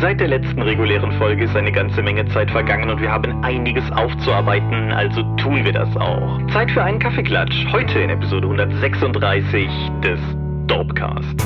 [0.00, 3.90] Seit der letzten regulären Folge ist eine ganze Menge Zeit vergangen und wir haben einiges
[3.92, 6.38] aufzuarbeiten, also tun wir das auch.
[6.52, 9.70] Zeit für einen Kaffeeklatsch, heute in Episode 136
[10.02, 10.20] des
[10.66, 11.42] Dorpcast.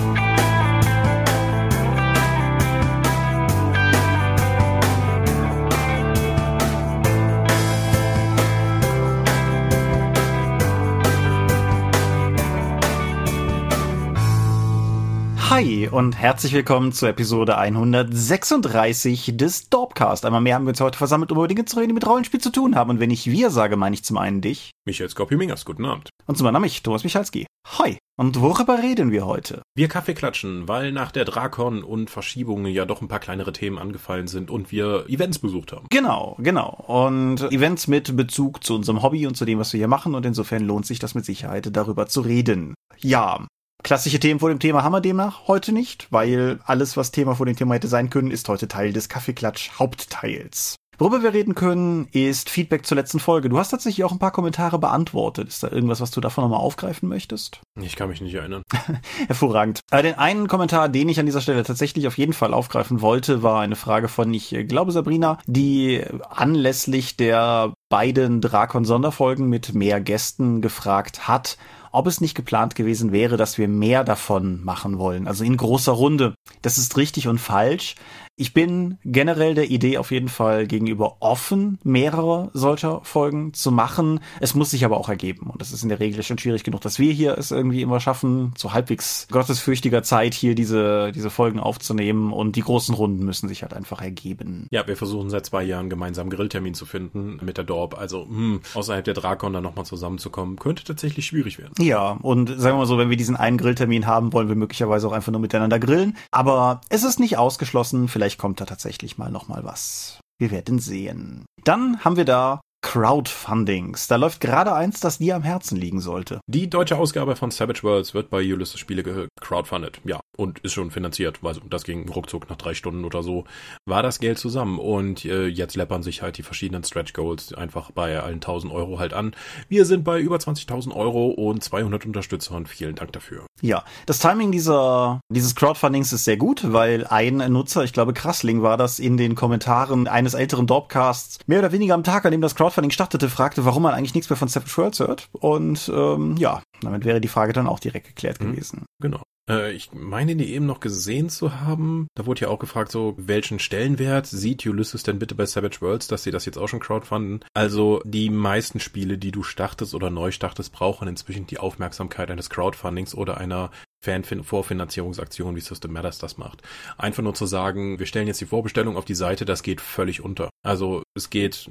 [15.51, 20.25] Hi und herzlich willkommen zur Episode 136 des Dorpcast.
[20.25, 22.41] Einmal mehr haben wir uns heute versammelt, um über Dinge zu reden, die mit Rollenspiel
[22.41, 22.89] zu tun haben.
[22.89, 24.71] Und wenn ich wir sage, meine ich zum einen dich.
[24.87, 26.11] Michael Skopje-Mingers, guten Abend.
[26.27, 27.47] Und zum anderen mich, Thomas Michalski.
[27.67, 27.99] Hi.
[28.17, 29.63] Und worüber reden wir heute?
[29.75, 33.79] Wir Kaffee klatschen, weil nach der Drakon und Verschiebungen ja doch ein paar kleinere Themen
[33.79, 35.89] angefallen sind und wir Events besucht haben.
[35.91, 36.85] Genau, genau.
[36.87, 40.15] Und Events mit Bezug zu unserem Hobby und zu dem, was wir hier machen.
[40.15, 42.75] Und insofern lohnt sich das mit Sicherheit, darüber zu reden.
[42.99, 43.49] Ja,
[43.83, 47.47] Klassische Themen vor dem Thema haben wir demnach heute nicht, weil alles, was Thema vor
[47.47, 50.80] dem Thema hätte sein können, ist heute Teil des Kaffeeklatsch Hauptteils.
[51.01, 53.49] Worüber wir reden können, ist Feedback zur letzten Folge.
[53.49, 55.49] Du hast tatsächlich auch ein paar Kommentare beantwortet.
[55.49, 57.63] Ist da irgendwas, was du davon nochmal aufgreifen möchtest?
[57.81, 58.63] Ich kann mich nicht erinnern.
[59.27, 59.81] Hervorragend.
[59.91, 63.43] Aber den einen Kommentar, den ich an dieser Stelle tatsächlich auf jeden Fall aufgreifen wollte,
[63.43, 70.61] war eine Frage von, ich glaube, Sabrina, die anlässlich der beiden Drakon-Sonderfolgen mit mehr Gästen
[70.61, 71.57] gefragt hat,
[71.93, 75.93] ob es nicht geplant gewesen wäre, dass wir mehr davon machen wollen, also in großer
[75.93, 76.35] Runde.
[76.63, 77.97] Das ist richtig und falsch.
[78.41, 84.21] Ich bin generell der Idee auf jeden Fall gegenüber offen, mehrere solcher Folgen zu machen.
[84.41, 85.51] Es muss sich aber auch ergeben.
[85.51, 88.01] Und das ist in der Regel schon schwierig genug, dass wir hier es irgendwie immer
[88.01, 92.33] schaffen, zu halbwegs gottesfürchtiger Zeit hier diese, diese Folgen aufzunehmen.
[92.33, 94.69] Und die großen Runden müssen sich halt einfach ergeben.
[94.71, 97.99] Ja, wir versuchen seit zwei Jahren gemeinsam Grilltermin zu finden mit der Dorp.
[97.99, 101.75] Also, hm, außerhalb der Drakon dann nochmal zusammenzukommen, könnte tatsächlich schwierig werden.
[101.79, 105.07] Ja, und sagen wir mal so, wenn wir diesen einen Grilltermin haben, wollen wir möglicherweise
[105.07, 106.17] auch einfach nur miteinander grillen.
[106.31, 110.21] Aber es ist nicht ausgeschlossen, vielleicht Vielleicht kommt da tatsächlich mal noch mal was.
[110.39, 111.47] Wir werden sehen.
[111.65, 114.09] Dann haben wir da Crowdfundings.
[114.09, 116.41] Da läuft gerade eins, das dir am Herzen liegen sollte.
[116.49, 120.01] Die deutsche Ausgabe von Savage Worlds wird bei Ulysses Spiele gecrowdfundet.
[120.03, 121.39] Ja, und ist schon finanziert.
[121.45, 123.45] Also das ging ruckzuck nach drei Stunden oder so.
[123.87, 124.81] War das Geld zusammen.
[124.81, 128.99] Und äh, jetzt läppern sich halt die verschiedenen Stretch Goals einfach bei allen 1000 Euro
[128.99, 129.37] halt an.
[129.69, 132.67] Wir sind bei über 20.000 Euro und 200 Unterstützern.
[132.67, 133.47] Vielen Dank dafür.
[133.61, 138.63] Ja, das Timing dieser, dieses Crowdfundings ist sehr gut, weil ein Nutzer, ich glaube Krassling
[138.63, 142.41] war das, in den Kommentaren eines älteren Dorpcasts mehr oder weniger am Tag, an dem
[142.41, 145.29] das Crowdfunding Crowdfunding startete, fragte, warum man eigentlich nichts mehr von Savage Worlds hört.
[145.33, 148.85] Und ähm, ja, damit wäre die Frage dann auch direkt geklärt mhm, gewesen.
[149.01, 149.23] Genau.
[149.49, 152.07] Äh, ich meine, die eben noch gesehen zu haben.
[152.15, 156.09] Da wurde ja auch gefragt, so, welchen Stellenwert sieht Ulysses denn bitte bei Savage Worlds,
[156.09, 157.45] dass sie das jetzt auch schon crowdfunden?
[157.55, 162.49] Also, die meisten Spiele, die du startest oder neu startest, brauchen inzwischen die Aufmerksamkeit eines
[162.49, 163.71] Crowdfundings oder einer
[164.03, 166.63] Fan-Vorfinanzierungsaktion, wie System Matters das macht.
[166.97, 170.25] Einfach nur zu sagen, wir stellen jetzt die Vorbestellung auf die Seite, das geht völlig
[170.25, 170.49] unter.
[170.63, 171.69] Also es geht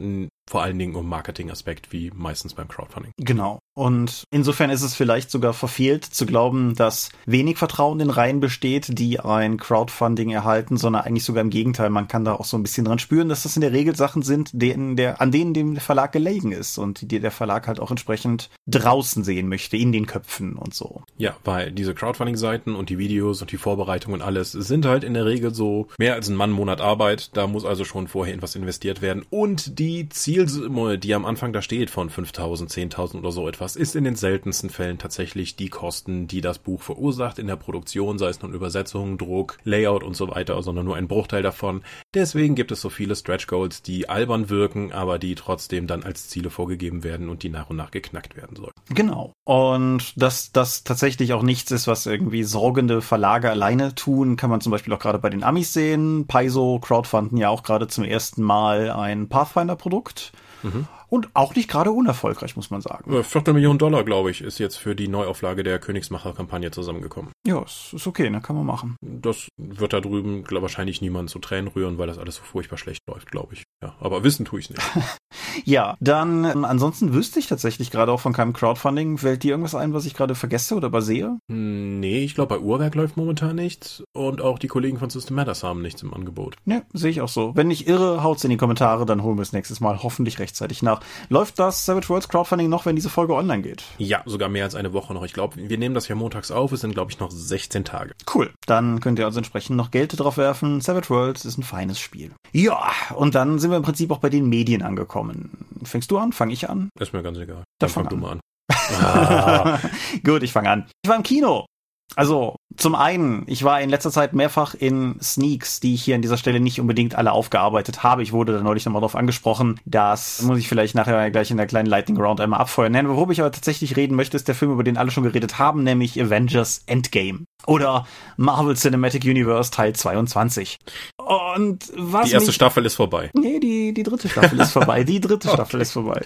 [0.49, 3.13] vor allen Dingen um Marketingaspekt, wie meistens beim Crowdfunding.
[3.17, 3.59] Genau.
[3.75, 8.97] Und insofern ist es vielleicht sogar verfehlt zu glauben, dass wenig Vertrauen in Reihen besteht,
[8.99, 11.89] die ein Crowdfunding erhalten, sondern eigentlich sogar im Gegenteil.
[11.91, 14.23] Man kann da auch so ein bisschen dran spüren, dass das in der Regel Sachen
[14.23, 17.91] sind, denen der, an denen dem Verlag gelegen ist und die der Verlag halt auch
[17.91, 21.03] entsprechend draußen sehen möchte, in den Köpfen und so.
[21.17, 25.13] Ja, weil diese Crowdfunding-Seiten und die Videos und die Vorbereitung und alles sind halt in
[25.13, 27.37] der Regel so mehr als ein Mann Monat Arbeit.
[27.37, 29.25] Da muss also schon vorher in was investiert werden.
[29.29, 33.95] Und die Zielsumme, die am Anfang da steht von 5000, 10.000 oder so etwas, ist
[33.95, 38.29] in den seltensten Fällen tatsächlich die Kosten, die das Buch verursacht in der Produktion, sei
[38.29, 41.83] es nun Übersetzung, Druck, Layout und so weiter, sondern nur ein Bruchteil davon.
[42.13, 46.29] Deswegen gibt es so viele Stretch Goals, die albern wirken, aber die trotzdem dann als
[46.29, 48.73] Ziele vorgegeben werden und die nach und nach geknackt werden sollen.
[48.89, 49.33] Genau.
[49.43, 54.61] Und dass das tatsächlich auch nichts ist, was irgendwie sorgende Verlage alleine tun, kann man
[54.61, 56.25] zum Beispiel auch gerade bei den Amis sehen.
[56.27, 60.31] Paizo crowdfunden ja auch gerade zum ersten Mal ein Pathfinder-Produkt.
[60.63, 60.87] Mhm.
[61.09, 63.23] Und auch nicht gerade unerfolgreich, muss man sagen.
[63.23, 67.31] Viertelmillion Dollar, glaube ich, ist jetzt für die Neuauflage der Königsmacher-Kampagne zusammengekommen.
[67.45, 68.41] Ja, ist okay, ne?
[68.41, 68.95] Kann man machen.
[69.01, 72.77] Das wird da drüben glaub, wahrscheinlich niemand zu Tränen rühren, weil das alles so furchtbar
[72.77, 73.63] schlecht läuft, glaube ich.
[73.81, 74.81] Ja, aber wissen tue ich nicht.
[75.65, 79.17] ja, dann ähm, ansonsten wüsste ich tatsächlich gerade auch von keinem Crowdfunding.
[79.17, 81.37] Fällt dir irgendwas ein, was ich gerade vergesse oder übersehe?
[81.49, 85.35] Hm, nee, ich glaube, bei Uhrwerk läuft momentan nichts und auch die Kollegen von System
[85.35, 86.55] Matters haben nichts im Angebot.
[86.65, 87.55] Ja, sehe ich auch so.
[87.55, 90.83] Wenn ich irre, haut's in die Kommentare, dann holen wir es nächstes Mal hoffentlich rechtzeitig
[90.83, 90.98] nach.
[91.29, 93.83] Läuft das Savage Worlds Crowdfunding noch, wenn diese Folge online geht?
[93.97, 95.23] Ja, sogar mehr als eine Woche noch.
[95.23, 96.71] Ich glaube, wir nehmen das ja montags auf.
[96.71, 98.13] Es sind, glaube ich, noch 16 Tage.
[98.33, 98.51] Cool.
[98.65, 100.81] Dann könnt ihr also entsprechend noch Geld drauf werfen.
[100.81, 102.31] Savage Worlds ist ein feines Spiel.
[102.51, 105.65] Ja, und dann sind wir im Prinzip auch bei den Medien angekommen.
[105.83, 106.33] Fängst du an?
[106.33, 106.89] Fange ich an?
[106.99, 107.57] Ist mir ganz egal.
[107.57, 108.39] Dann, dann fang, fang du mal an.
[108.91, 109.79] Ah.
[110.23, 110.87] Gut, ich fange an.
[111.03, 111.65] Ich war im Kino
[112.15, 116.21] Also, zum einen, ich war in letzter Zeit mehrfach in Sneaks, die ich hier an
[116.21, 118.23] dieser Stelle nicht unbedingt alle aufgearbeitet habe.
[118.23, 119.79] Ich wurde da neulich nochmal drauf angesprochen.
[119.85, 122.91] Das muss ich vielleicht nachher gleich in der kleinen Lightning Round einmal abfeuern.
[122.91, 125.59] Nein, worüber ich aber tatsächlich reden möchte, ist der Film, über den alle schon geredet
[125.59, 127.45] haben, nämlich Avengers Endgame.
[127.67, 128.07] Oder
[128.37, 130.77] Marvel Cinematic Universe Teil 22.
[131.17, 132.27] Und was.
[132.27, 133.29] Die erste mich, Staffel ist vorbei.
[133.33, 135.03] Nee, die, die dritte Staffel ist vorbei.
[135.03, 135.81] Die dritte Staffel okay.
[135.81, 136.21] ist vorbei.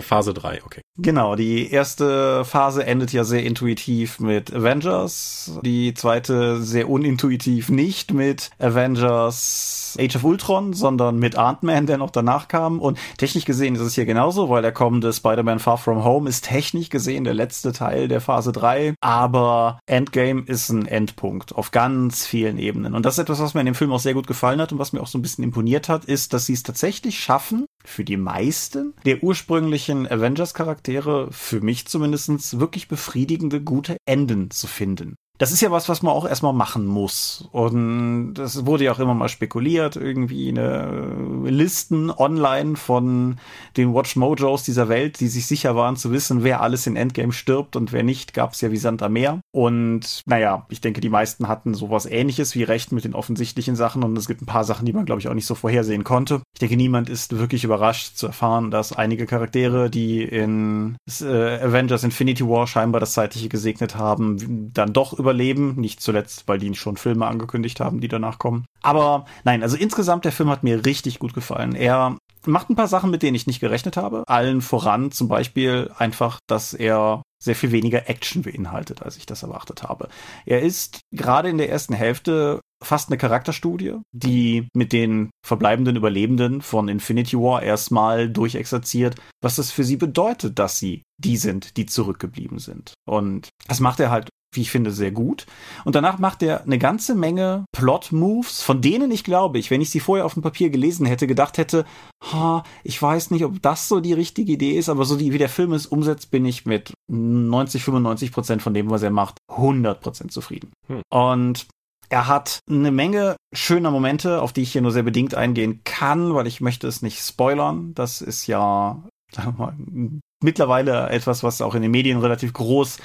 [0.00, 0.80] Phase 3, okay.
[0.96, 5.58] Genau, die erste Phase endet ja sehr intuitiv mit Avengers.
[5.62, 12.10] Die zweite sehr unintuitiv nicht mit Avengers Age of Ultron, sondern mit Ant-Man, der noch
[12.10, 12.80] danach kam.
[12.80, 16.44] Und technisch gesehen ist es hier genauso, weil der kommende Spider-Man Far From Home ist
[16.44, 18.94] technisch gesehen der letzte Teil der Phase 3.
[19.00, 22.94] Aber Endgame ist ein Endpunkt auf ganz vielen Ebenen.
[22.94, 24.78] Und das ist etwas, was mir in dem Film auch sehr gut gefallen hat und
[24.78, 28.04] was mir auch so ein bisschen imponiert hat, ist, dass sie es tatsächlich schaffen, für
[28.04, 35.52] die meisten der ursprünglichen Avengers-Charaktere, für mich zumindestens wirklich befriedigende, gute Enden zu finden das
[35.52, 37.48] ist ja was, was man auch erstmal machen muss.
[37.52, 43.36] Und das wurde ja auch immer mal spekuliert, irgendwie eine Listen online von
[43.76, 47.32] den Watch Mojos dieser Welt, die sich sicher waren zu wissen, wer alles in Endgame
[47.32, 49.40] stirbt und wer nicht, gab es ja wie Sand am Meer.
[49.52, 54.02] Und naja, ich denke, die meisten hatten sowas ähnliches wie recht mit den offensichtlichen Sachen
[54.02, 56.42] und es gibt ein paar Sachen, die man, glaube ich, auch nicht so vorhersehen konnte.
[56.54, 62.02] Ich denke, niemand ist wirklich überrascht zu erfahren, dass einige Charaktere, die in äh, Avengers
[62.02, 65.74] Infinity War scheinbar das Zeitliche gesegnet haben, dann doch über überleben.
[65.76, 68.64] Nicht zuletzt, weil die schon Filme angekündigt haben, die danach kommen.
[68.82, 71.74] Aber nein, also insgesamt der Film hat mir richtig gut gefallen.
[71.74, 72.16] Er
[72.46, 74.24] macht ein paar Sachen, mit denen ich nicht gerechnet habe.
[74.26, 79.42] Allen voran zum Beispiel einfach, dass er sehr viel weniger Action beinhaltet, als ich das
[79.42, 80.08] erwartet habe.
[80.44, 86.62] Er ist gerade in der ersten Hälfte fast eine Charakterstudie, die mit den verbleibenden Überlebenden
[86.62, 91.86] von Infinity War erstmal durchexerziert, was das für sie bedeutet, dass sie die sind, die
[91.86, 92.94] zurückgeblieben sind.
[93.06, 95.46] Und das macht er halt wie ich finde, sehr gut.
[95.84, 99.90] Und danach macht er eine ganze Menge Plot-Moves, von denen ich glaube ich, wenn ich
[99.90, 101.84] sie vorher auf dem Papier gelesen hätte, gedacht hätte,
[102.32, 105.38] ha, ich weiß nicht, ob das so die richtige Idee ist, aber so die, wie
[105.38, 109.38] der Film es umsetzt, bin ich mit 90, 95 Prozent von dem, was er macht,
[109.48, 110.72] 100 Prozent zufrieden.
[110.86, 111.02] Hm.
[111.10, 111.66] Und
[112.10, 116.34] er hat eine Menge schöner Momente, auf die ich hier nur sehr bedingt eingehen kann,
[116.34, 117.92] weil ich möchte es nicht spoilern.
[117.94, 122.98] Das ist ja, sagen wir mal, mittlerweile etwas, was auch in den Medien relativ groß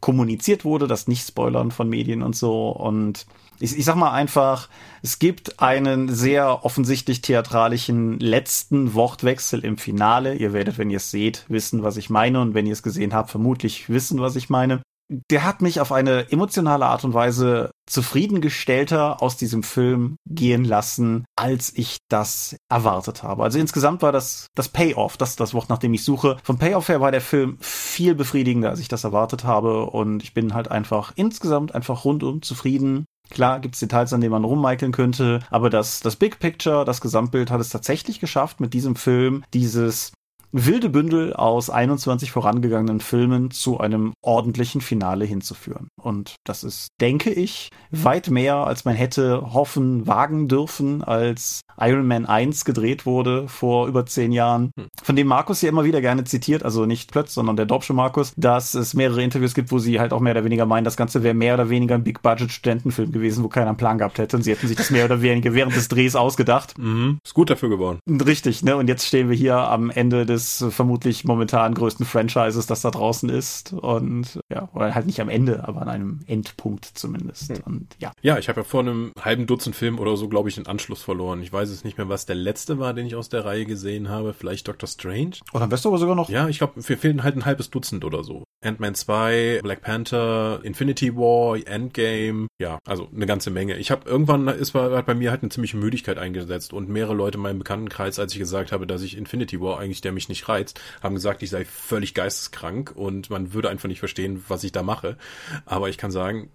[0.00, 2.70] kommuniziert wurde, das Nicht-Spoilern von Medien und so.
[2.70, 3.26] Und
[3.60, 4.68] ich, ich sag mal einfach,
[5.02, 10.34] es gibt einen sehr offensichtlich theatralischen letzten Wortwechsel im Finale.
[10.34, 12.40] Ihr werdet, wenn ihr es seht, wissen, was ich meine.
[12.40, 15.92] Und wenn ihr es gesehen habt, vermutlich wissen, was ich meine der hat mich auf
[15.92, 23.22] eine emotionale Art und Weise zufriedengestellter aus diesem Film gehen lassen, als ich das erwartet
[23.22, 23.42] habe.
[23.42, 26.36] Also insgesamt war das das Payoff, das ist das Wort, nach dem ich suche.
[26.42, 30.34] Vom Payoff her war der Film viel befriedigender, als ich das erwartet habe und ich
[30.34, 33.06] bin halt einfach insgesamt einfach rundum zufrieden.
[33.30, 37.50] Klar gibt's Details, an denen man rummeikeln könnte, aber das, das Big Picture, das Gesamtbild
[37.50, 40.12] hat es tatsächlich geschafft, mit diesem Film dieses
[40.52, 45.88] wilde Bündel aus 21 vorangegangenen Filmen zu einem ordentlichen Finale hinzuführen.
[46.00, 52.06] Und das ist, denke ich, weit mehr, als man hätte hoffen, wagen dürfen, als Iron
[52.06, 54.88] Man 1 gedreht wurde vor über zehn Jahren, hm.
[55.02, 58.32] von dem Markus ja immer wieder gerne zitiert, also nicht Plötz, sondern der Dorpsche Markus,
[58.36, 61.22] dass es mehrere Interviews gibt, wo sie halt auch mehr oder weniger meinen, das Ganze
[61.22, 64.50] wäre mehr oder weniger ein Big-Budget-Studentenfilm gewesen, wo keiner einen Plan gehabt hätte und sie
[64.50, 66.76] hätten sich das mehr oder weniger während des Drehs ausgedacht.
[66.78, 67.18] Mhm.
[67.24, 67.98] Ist gut dafür geworden.
[68.08, 68.76] Richtig, ne?
[68.76, 72.90] Und jetzt stehen wir hier am Ende des des vermutlich momentan größten Franchises, das da
[72.90, 73.72] draußen ist.
[73.72, 77.50] Und ja, oder halt nicht am Ende, aber an einem Endpunkt zumindest.
[77.50, 77.62] Hm.
[77.64, 78.12] Und ja.
[78.22, 81.02] Ja, ich habe ja vor einem halben Dutzend Film oder so, glaube ich, den Anschluss
[81.02, 81.42] verloren.
[81.42, 84.08] Ich weiß es nicht mehr, was der letzte war, den ich aus der Reihe gesehen
[84.08, 84.32] habe.
[84.32, 85.36] Vielleicht Doctor Strange.
[85.52, 86.28] Oder am besten aber sogar noch.
[86.28, 88.44] Ja, ich glaube, wir fehlen halt ein halbes Dutzend oder so.
[88.60, 93.76] Ant-Man 2, Black Panther, Infinity War, Endgame, ja, also eine ganze Menge.
[93.76, 97.38] Ich habe irgendwann ist hat bei mir halt eine ziemliche Müdigkeit eingesetzt und mehrere Leute
[97.38, 100.48] in meinem Bekanntenkreis, als ich gesagt habe, dass ich Infinity War eigentlich der mich nicht
[100.48, 104.72] reizt, haben gesagt, ich sei völlig geisteskrank und man würde einfach nicht verstehen, was ich
[104.72, 105.16] da mache.
[105.64, 106.50] Aber ich kann sagen,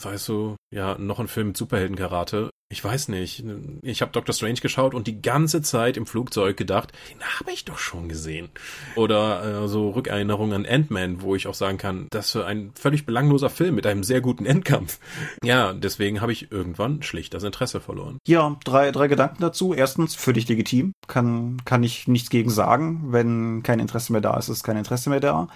[0.00, 3.44] weißt du, ja, noch ein Film mit Superheldenkarate ich weiß nicht.
[3.82, 7.66] Ich habe Doctor Strange geschaut und die ganze Zeit im Flugzeug gedacht, den habe ich
[7.66, 8.48] doch schon gesehen.
[8.96, 13.04] Oder äh, so Rückerinnerungen an Ant-Man, wo ich auch sagen kann, das ist ein völlig
[13.04, 14.98] belangloser Film mit einem sehr guten Endkampf.
[15.44, 18.18] Ja, deswegen habe ich irgendwann schlicht das Interesse verloren.
[18.26, 19.74] Ja, drei, drei Gedanken dazu.
[19.74, 20.92] Erstens, völlig legitim.
[21.08, 23.12] Kann, kann ich nichts gegen sagen.
[23.12, 25.48] Wenn kein Interesse mehr da ist, ist kein Interesse mehr da.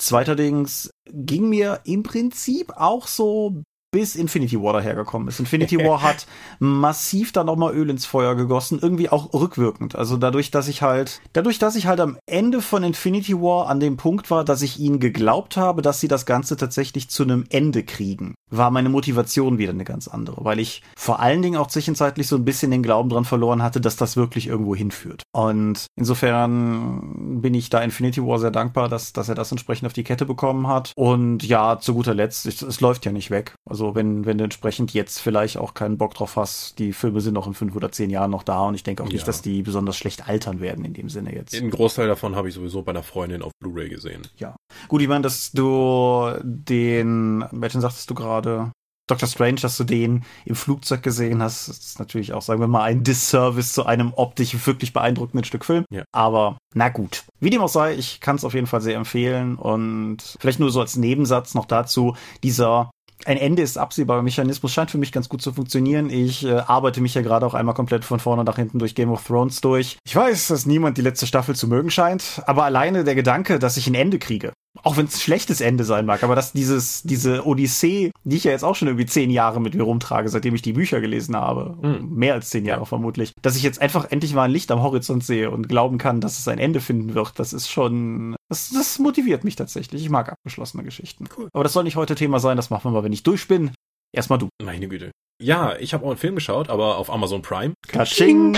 [0.00, 5.40] Zweiterdings ging mir im Prinzip auch so bis Infinity War dahergekommen ist.
[5.40, 6.26] Infinity War hat
[6.58, 9.96] massiv da nochmal Öl ins Feuer gegossen, irgendwie auch rückwirkend.
[9.96, 13.80] Also dadurch, dass ich halt, dadurch, dass ich halt am Ende von Infinity War an
[13.80, 17.44] dem Punkt war, dass ich ihnen geglaubt habe, dass sie das Ganze tatsächlich zu einem
[17.50, 21.68] Ende kriegen, war meine Motivation wieder eine ganz andere, weil ich vor allen Dingen auch
[21.68, 25.22] zwischenzeitlich so ein bisschen den Glauben dran verloren hatte, dass das wirklich irgendwo hinführt.
[25.32, 29.92] Und insofern bin ich da Infinity War sehr dankbar, dass, dass er das entsprechend auf
[29.92, 30.92] die Kette bekommen hat.
[30.96, 33.54] Und ja, zu guter Letzt, es, es läuft ja nicht weg.
[33.68, 37.34] Also wenn, wenn du entsprechend jetzt vielleicht auch keinen Bock drauf hast, die Filme sind
[37.34, 39.62] noch in fünf oder zehn Jahren noch da und ich denke auch nicht, dass die
[39.62, 41.52] besonders schlecht altern werden in dem Sinne jetzt.
[41.52, 44.22] Den Großteil davon habe ich sowieso bei einer Freundin auf Blu-ray gesehen.
[44.36, 44.56] Ja.
[44.88, 48.72] Gut, ich meine, dass du den, welchen sagtest du gerade?
[49.10, 52.84] Doctor Strange, dass du den im Flugzeug gesehen hast, ist natürlich auch, sagen wir mal,
[52.84, 55.84] ein Disservice zu einem optisch wirklich beeindruckenden Stück Film.
[55.90, 56.04] Ja.
[56.12, 57.24] Aber na gut.
[57.40, 60.70] Wie dem auch sei, ich kann es auf jeden Fall sehr empfehlen und vielleicht nur
[60.70, 62.90] so als Nebensatz noch dazu, dieser
[63.26, 66.10] ein Ende ist absehbarer Mechanismus scheint für mich ganz gut zu funktionieren.
[66.10, 69.10] Ich äh, arbeite mich ja gerade auch einmal komplett von vorne nach hinten durch Game
[69.10, 69.98] of Thrones durch.
[70.04, 73.76] Ich weiß, dass niemand die letzte Staffel zu mögen scheint, aber alleine der Gedanke, dass
[73.76, 77.02] ich ein Ende kriege, auch wenn es ein schlechtes Ende sein mag, aber dass dieses,
[77.02, 80.54] diese Odyssee, die ich ja jetzt auch schon irgendwie zehn Jahre mit mir rumtrage, seitdem
[80.54, 82.14] ich die Bücher gelesen habe, mhm.
[82.14, 85.24] mehr als zehn Jahre vermutlich, dass ich jetzt einfach endlich mal ein Licht am Horizont
[85.24, 88.98] sehe und glauben kann, dass es ein Ende finden wird, das ist schon, das, das
[88.98, 90.02] motiviert mich tatsächlich.
[90.02, 91.28] Ich mag abgeschlossene Geschichten.
[91.36, 91.48] Cool.
[91.52, 93.72] Aber das soll nicht heute Thema sein, das machen wir mal, wenn ich durch bin.
[94.12, 94.48] Erstmal du.
[94.62, 95.10] Meine Güte.
[95.40, 97.74] Ja, ich habe auch einen Film geschaut, aber auf Amazon Prime.
[97.88, 98.56] Katsching!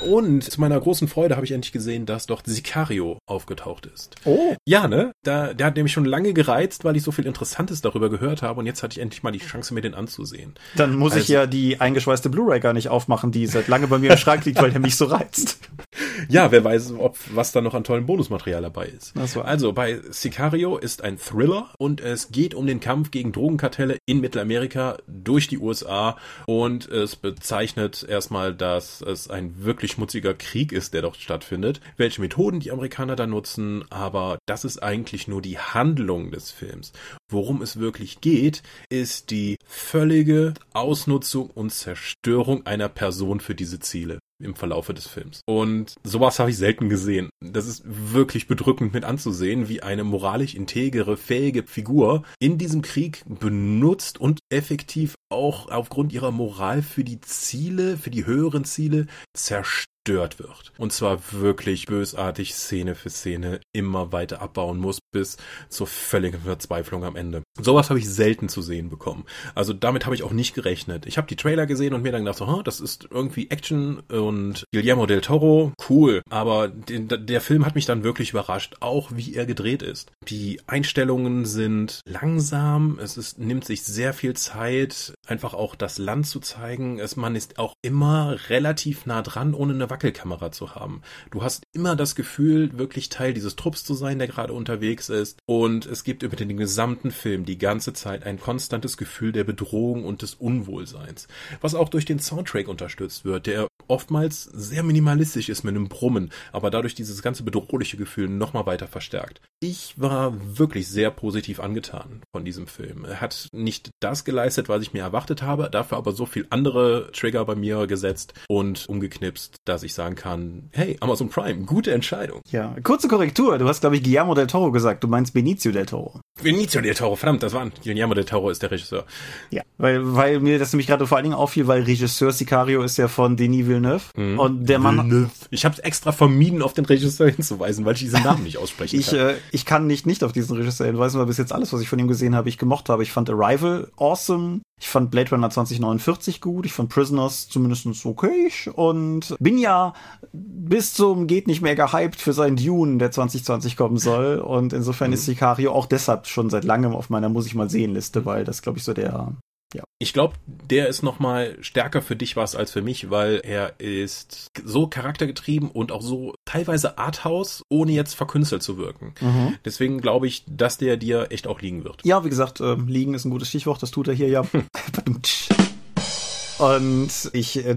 [0.00, 4.16] Und zu meiner großen Freude habe ich endlich gesehen, dass doch Sicario aufgetaucht ist.
[4.24, 4.54] Oh.
[4.64, 5.12] Ja, ne?
[5.22, 8.60] Da, der hat nämlich schon lange gereizt, weil ich so viel Interessantes darüber gehört habe
[8.60, 10.54] und jetzt hatte ich endlich mal die Chance, mir den anzusehen.
[10.76, 13.98] Dann muss also, ich ja die eingeschweißte Blu-ray gar nicht aufmachen, die seit lange bei
[13.98, 15.58] mir im Schrank liegt, weil der mich so reizt.
[16.28, 19.14] Ja, wer weiß, ob was da noch an tollem Bonusmaterial dabei ist.
[19.26, 19.42] So.
[19.42, 24.20] Also bei Sicario ist ein Thriller und es geht um den Kampf gegen Drogenkartelle in
[24.20, 26.16] Mittelamerika durch die USA
[26.46, 32.20] und es bezeichnet erstmal, dass es ein wirklich schmutziger Krieg ist, der dort stattfindet, welche
[32.20, 36.92] Methoden die Amerikaner da nutzen, aber das ist eigentlich nur die Handlung des Films.
[37.30, 44.18] Worum es wirklich geht, ist die völlige Ausnutzung und Zerstörung einer Person für diese Ziele
[44.40, 45.40] im Verlaufe des Films.
[45.46, 47.30] Und sowas habe ich selten gesehen.
[47.40, 53.22] Das ist wirklich bedrückend mit anzusehen, wie eine moralisch integere, fähige Figur in diesem Krieg
[53.26, 59.90] benutzt und effektiv auch aufgrund ihrer Moral für die Ziele, für die höheren Ziele zerstört
[60.38, 60.72] wird.
[60.78, 65.36] Und zwar wirklich bösartig Szene für Szene immer weiter abbauen muss bis
[65.68, 67.42] zur völligen Verzweiflung am Ende.
[67.60, 69.24] Sowas habe ich selten zu sehen bekommen.
[69.54, 71.06] Also damit habe ich auch nicht gerechnet.
[71.06, 74.00] Ich habe die Trailer gesehen und mir dann gedacht, so, huh, das ist irgendwie Action
[74.00, 76.22] und Guillermo del Toro, cool.
[76.30, 80.10] Aber den, der Film hat mich dann wirklich überrascht, auch wie er gedreht ist.
[80.28, 86.26] Die Einstellungen sind langsam, es ist, nimmt sich sehr viel Zeit, einfach auch das Land
[86.26, 86.98] zu zeigen.
[86.98, 91.02] Es, man ist auch immer relativ nah dran, ohne eine Wackelkamera zu haben.
[91.30, 95.38] Du hast immer das Gefühl, wirklich Teil dieses Trupps zu sein, der gerade unterwegs ist.
[95.46, 100.04] Und es gibt über den gesamten Film die ganze Zeit ein konstantes Gefühl der Bedrohung
[100.04, 101.28] und des Unwohlseins.
[101.60, 106.30] Was auch durch den Soundtrack unterstützt wird, der oftmals sehr minimalistisch ist mit einem Brummen,
[106.52, 109.40] aber dadurch dieses ganze bedrohliche Gefühl nochmal weiter verstärkt.
[109.60, 113.04] Ich war wirklich sehr positiv angetan von diesem Film.
[113.04, 117.10] Er hat nicht das geleistet, was ich mir erwartet habe, dafür aber so viel andere
[117.12, 122.40] Trigger bei mir gesetzt und umgeknipst, dass ich sagen kann, hey, Amazon Prime, gute Entscheidung.
[122.50, 123.58] Ja, kurze Korrektur.
[123.58, 125.04] Du hast, glaube ich, Guillermo del Toro gesagt.
[125.04, 126.20] Du meinst Benicio del Toro.
[126.42, 129.04] Benicio del Toro, verdammt, das war ein Guillermo del Toro ist der Regisseur.
[129.50, 132.96] Ja, weil, weil mir das nämlich gerade vor allen Dingen auffiel, weil Regisseur Sicario ist
[132.96, 133.79] ja von Denis Villeneuve.
[134.16, 134.38] Mhm.
[134.38, 135.10] Und der Mann.
[135.10, 135.30] Villeneuve.
[135.50, 139.10] Ich habe extra vermieden, auf den Regisseur hinzuweisen, weil ich diesen Namen nicht aussprechen ich,
[139.10, 139.18] kann.
[139.18, 141.88] Äh, ich kann nicht nicht auf diesen Regisseur hinweisen, weil bis jetzt alles, was ich
[141.88, 143.02] von ihm gesehen habe, ich gemocht habe.
[143.02, 144.60] Ich fand Arrival awesome.
[144.80, 146.64] Ich fand Blade Runner 2049 gut.
[146.64, 148.50] Ich fand Prisoners zumindest okay.
[148.74, 149.92] Und bin ja
[150.32, 154.38] bis zum geht nicht mehr gehypt für seinen Dune, der 2020 kommen soll.
[154.38, 155.14] Und insofern mhm.
[155.14, 158.44] ist Sicario auch deshalb schon seit langem auf meiner muss ich mal sehen Liste, weil
[158.44, 159.34] das glaube ich so der
[159.74, 159.84] ja.
[159.98, 163.78] Ich glaube, der ist noch mal stärker für dich was als für mich, weil er
[163.78, 169.14] ist so charaktergetrieben und auch so teilweise Arthouse, ohne jetzt verkünstelt zu wirken.
[169.20, 169.56] Mhm.
[169.64, 172.04] Deswegen glaube ich, dass der dir echt auch liegen wird.
[172.04, 174.40] Ja, wie gesagt, äh, liegen ist ein gutes Stichwort, das tut er hier ja.
[176.58, 177.76] und ich, äh,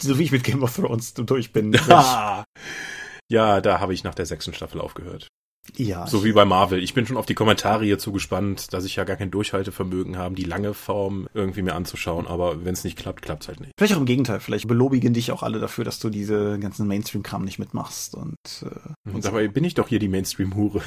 [0.00, 1.72] so wie ich mit Game of Thrones durch bin.
[3.30, 5.28] ja, da habe ich nach der sechsten Staffel aufgehört.
[5.76, 6.06] Ja.
[6.06, 6.82] So wie bei Marvel.
[6.82, 10.34] Ich bin schon auf die Kommentare hier zugespannt, dass ich ja gar kein Durchhaltevermögen haben,
[10.34, 12.26] die lange Form irgendwie mir anzuschauen.
[12.26, 13.72] Aber wenn es nicht klappt, klappt es halt nicht.
[13.76, 14.40] Vielleicht auch im Gegenteil.
[14.40, 18.14] Vielleicht belobigen dich auch alle dafür, dass du diese ganzen Mainstream-Kram nicht mitmachst.
[18.14, 20.82] Und, äh, und dabei bin ich doch hier die Mainstream-Hure.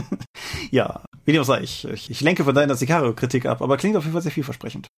[0.70, 3.96] ja, wie dem auch sei, ich, ich, ich lenke von deiner Sicario-Kritik ab, aber klingt
[3.96, 4.88] auf jeden Fall sehr vielversprechend.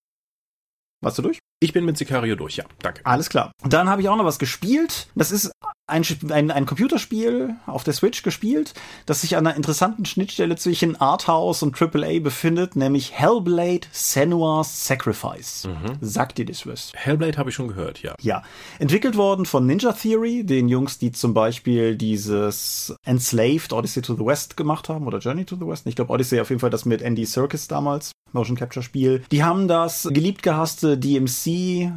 [1.01, 1.39] Warst du durch?
[1.63, 2.65] Ich bin mit Sicario durch, ja.
[2.79, 3.01] Danke.
[3.05, 3.51] Alles klar.
[3.63, 5.07] Dann habe ich auch noch was gespielt.
[5.13, 5.51] Das ist
[5.85, 8.73] ein, ein, ein Computerspiel auf der Switch gespielt,
[9.05, 15.67] das sich an einer interessanten Schnittstelle zwischen Arthouse und AAA befindet, nämlich Hellblade Senua's Sacrifice.
[15.67, 15.97] Mhm.
[16.01, 16.93] Sagt dir das was?
[16.95, 18.15] Hellblade habe ich schon gehört, ja.
[18.21, 18.41] Ja.
[18.79, 24.25] Entwickelt worden von Ninja Theory, den Jungs, die zum Beispiel dieses Enslaved Odyssey to the
[24.25, 25.85] West gemacht haben oder Journey to the West.
[25.85, 28.13] Ich glaube Odyssey auf jeden Fall das mit Andy Circus damals.
[28.33, 29.23] Motion Capture Spiel.
[29.29, 31.50] Die haben das geliebt gehasste DMC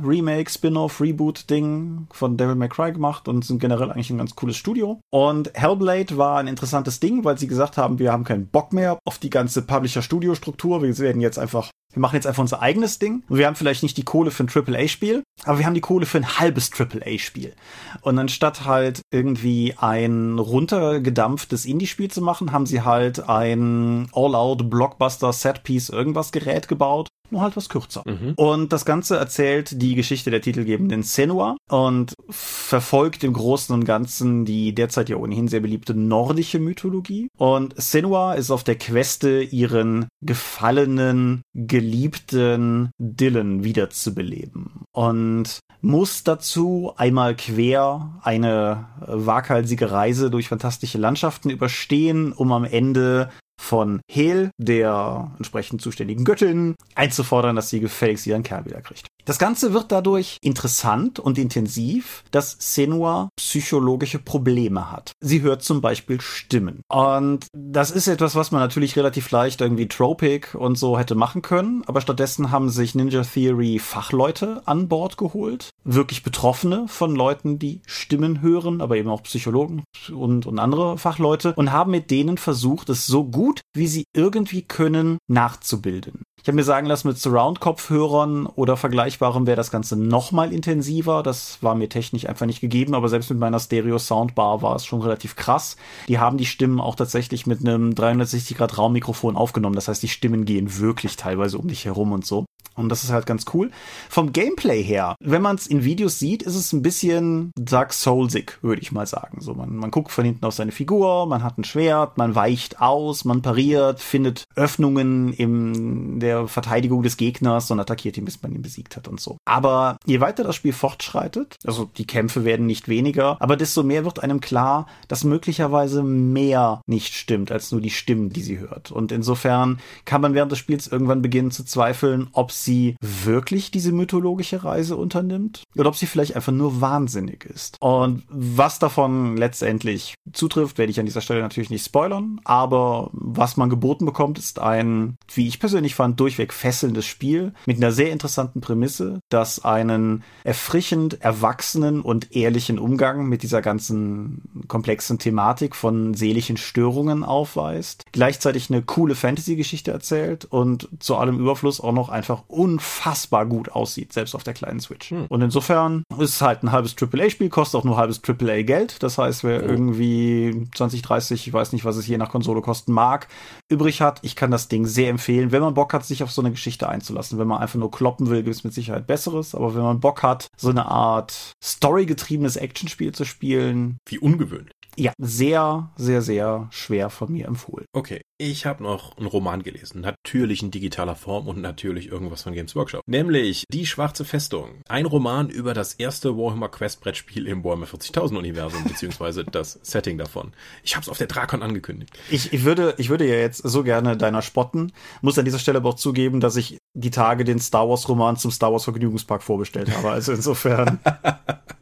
[0.05, 4.35] Remake, Spin-off, Reboot Ding von Devil May Cry gemacht und sind generell eigentlich ein ganz
[4.35, 5.01] cooles Studio.
[5.11, 8.99] Und Hellblade war ein interessantes Ding, weil sie gesagt haben, wir haben keinen Bock mehr
[9.05, 10.83] auf die ganze Publisher-Studio-Struktur.
[10.83, 13.23] Wir werden jetzt einfach wir machen jetzt einfach unser eigenes Ding.
[13.29, 16.07] Und wir haben vielleicht nicht die Kohle für ein AAA-Spiel, aber wir haben die Kohle
[16.07, 17.55] für ein halbes AAA-Spiel.
[18.03, 25.33] Und anstatt halt irgendwie ein runtergedampftes Indie-Spiel zu machen, haben sie halt ein All-Out Blockbuster
[25.33, 28.03] Set-Piece irgendwas Gerät gebaut nur halt was kürzer.
[28.07, 28.35] Mhm.
[28.37, 34.45] Und das Ganze erzählt die Geschichte der titelgebenden Senua und verfolgt im Großen und Ganzen
[34.45, 37.29] die derzeit ja ohnehin sehr beliebte nordische Mythologie.
[37.37, 41.43] Und Senua ist auf der Queste, ihren gefallenen,
[41.85, 44.85] geliebten Dylan wiederzubeleben.
[44.93, 53.29] Und muss dazu einmal quer eine waghalsige Reise durch fantastische Landschaften überstehen, um am Ende
[53.61, 59.07] von Hel, der entsprechend zuständigen Göttin, einzufordern, dass sie gefälligst ihren Kerl wieder kriegt.
[59.25, 65.13] Das Ganze wird dadurch interessant und intensiv, dass Senua psychologische Probleme hat.
[65.21, 66.83] Sie hört zum Beispiel Stimmen.
[66.89, 71.41] Und das ist etwas, was man natürlich relativ leicht irgendwie Tropic und so hätte machen
[71.41, 77.59] können, aber stattdessen haben sich Ninja Theory Fachleute an Bord geholt, wirklich Betroffene von Leuten,
[77.59, 82.37] die Stimmen hören, aber eben auch Psychologen und, und andere Fachleute und haben mit denen
[82.37, 86.25] versucht, es so gut wie sie irgendwie können nachzubilden.
[86.45, 91.23] Ich habe mir sagen lassen, mit Surround-Kopfhörern oder Vergleichbarem wäre das Ganze nochmal intensiver.
[91.23, 95.01] Das war mir technisch einfach nicht gegeben, aber selbst mit meiner Stereo-Soundbar war es schon
[95.01, 95.79] relativ krass.
[96.07, 99.75] Die haben die Stimmen auch tatsächlich mit einem 360-Grad-Raummikrofon aufgenommen.
[99.75, 102.45] Das heißt, die Stimmen gehen wirklich teilweise um dich herum und so.
[102.77, 103.71] Und das ist halt ganz cool.
[104.09, 108.59] Vom Gameplay her, wenn man es in Videos sieht, ist es ein bisschen Dark Soulsig,
[108.63, 109.41] würde ich mal sagen.
[109.41, 112.81] So, man, man guckt von hinten auf seine Figur, man hat ein Schwert, man weicht
[112.81, 118.53] aus, man pariert, findet Öffnungen in der Verteidigung des Gegners und attackiert ihn, bis man
[118.53, 119.39] ihn besiegt hat und so.
[119.45, 124.05] Aber je weiter das Spiel fortschreitet, also die Kämpfe werden nicht weniger, aber desto mehr
[124.05, 128.91] wird einem klar, dass möglicherweise mehr nicht stimmt als nur die Stimmen, die sie hört.
[128.91, 133.93] Und insofern kann man während des Spiels irgendwann beginnen zu zweifeln, ob sie wirklich diese
[133.93, 137.77] mythologische Reise unternimmt oder ob sie vielleicht einfach nur wahnsinnig ist.
[137.81, 143.57] Und was davon letztendlich zutrifft, werde ich an dieser Stelle natürlich nicht spoilern, aber was
[143.57, 148.11] man geboten bekommt, ist ein, wie ich persönlich fand, durchweg fesselndes Spiel mit einer sehr
[148.11, 156.15] interessanten Prämisse, das einen erfrischend erwachsenen und ehrlichen Umgang mit dieser ganzen komplexen Thematik von
[156.15, 162.45] seelischen Störungen aufweist, gleichzeitig eine coole Fantasy-Geschichte erzählt und zu allem Überfluss auch noch einfach
[162.49, 165.11] unfassbar gut aussieht, selbst auf der kleinen Switch.
[165.11, 165.27] Hm.
[165.29, 169.03] Und insofern ist es halt ein halbes AAA-Spiel, kostet auch nur halbes AAA-Geld.
[169.03, 169.67] Das heißt, wer oh.
[169.67, 173.29] irgendwie 20, 30, ich weiß nicht, was es je nach Konsole kosten mag,
[173.69, 175.53] übrig hat, ich kann das Ding sehr empfehlen.
[175.53, 177.39] Wenn man Bock hat, sich auf so eine Geschichte einzulassen.
[177.39, 179.55] Wenn man einfach nur kloppen will, gibt es mit Sicherheit Besseres.
[179.55, 183.99] Aber wenn man Bock hat, so eine Art storygetriebenes Actionspiel zu spielen.
[184.07, 184.75] Wie ungewöhnlich.
[184.97, 187.87] Ja, sehr, sehr, sehr schwer von mir empfohlen.
[187.93, 192.53] Okay, ich habe noch einen Roman gelesen, natürlich in digitaler Form und natürlich irgendwas von
[192.53, 193.03] Games Workshop.
[193.07, 194.83] Nämlich Die Schwarze Festung.
[194.89, 200.19] Ein Roman über das erste Warhammer Quest Brettspiel im Warhammer 40.000 Universum, beziehungsweise das Setting
[200.19, 200.53] davon.
[200.83, 202.17] Ich habe es auf der Drakon angekündigt.
[202.31, 205.79] Ich, ich, würde, ich würde ja jetzt so gerne deiner spotten, muss an dieser Stelle
[205.79, 209.43] aber auch zugeben, dass ich die Tage den Star Wars Roman zum Star Wars Vergnügungspark
[209.43, 210.11] vorbestellt habe.
[210.11, 211.01] Also insofern.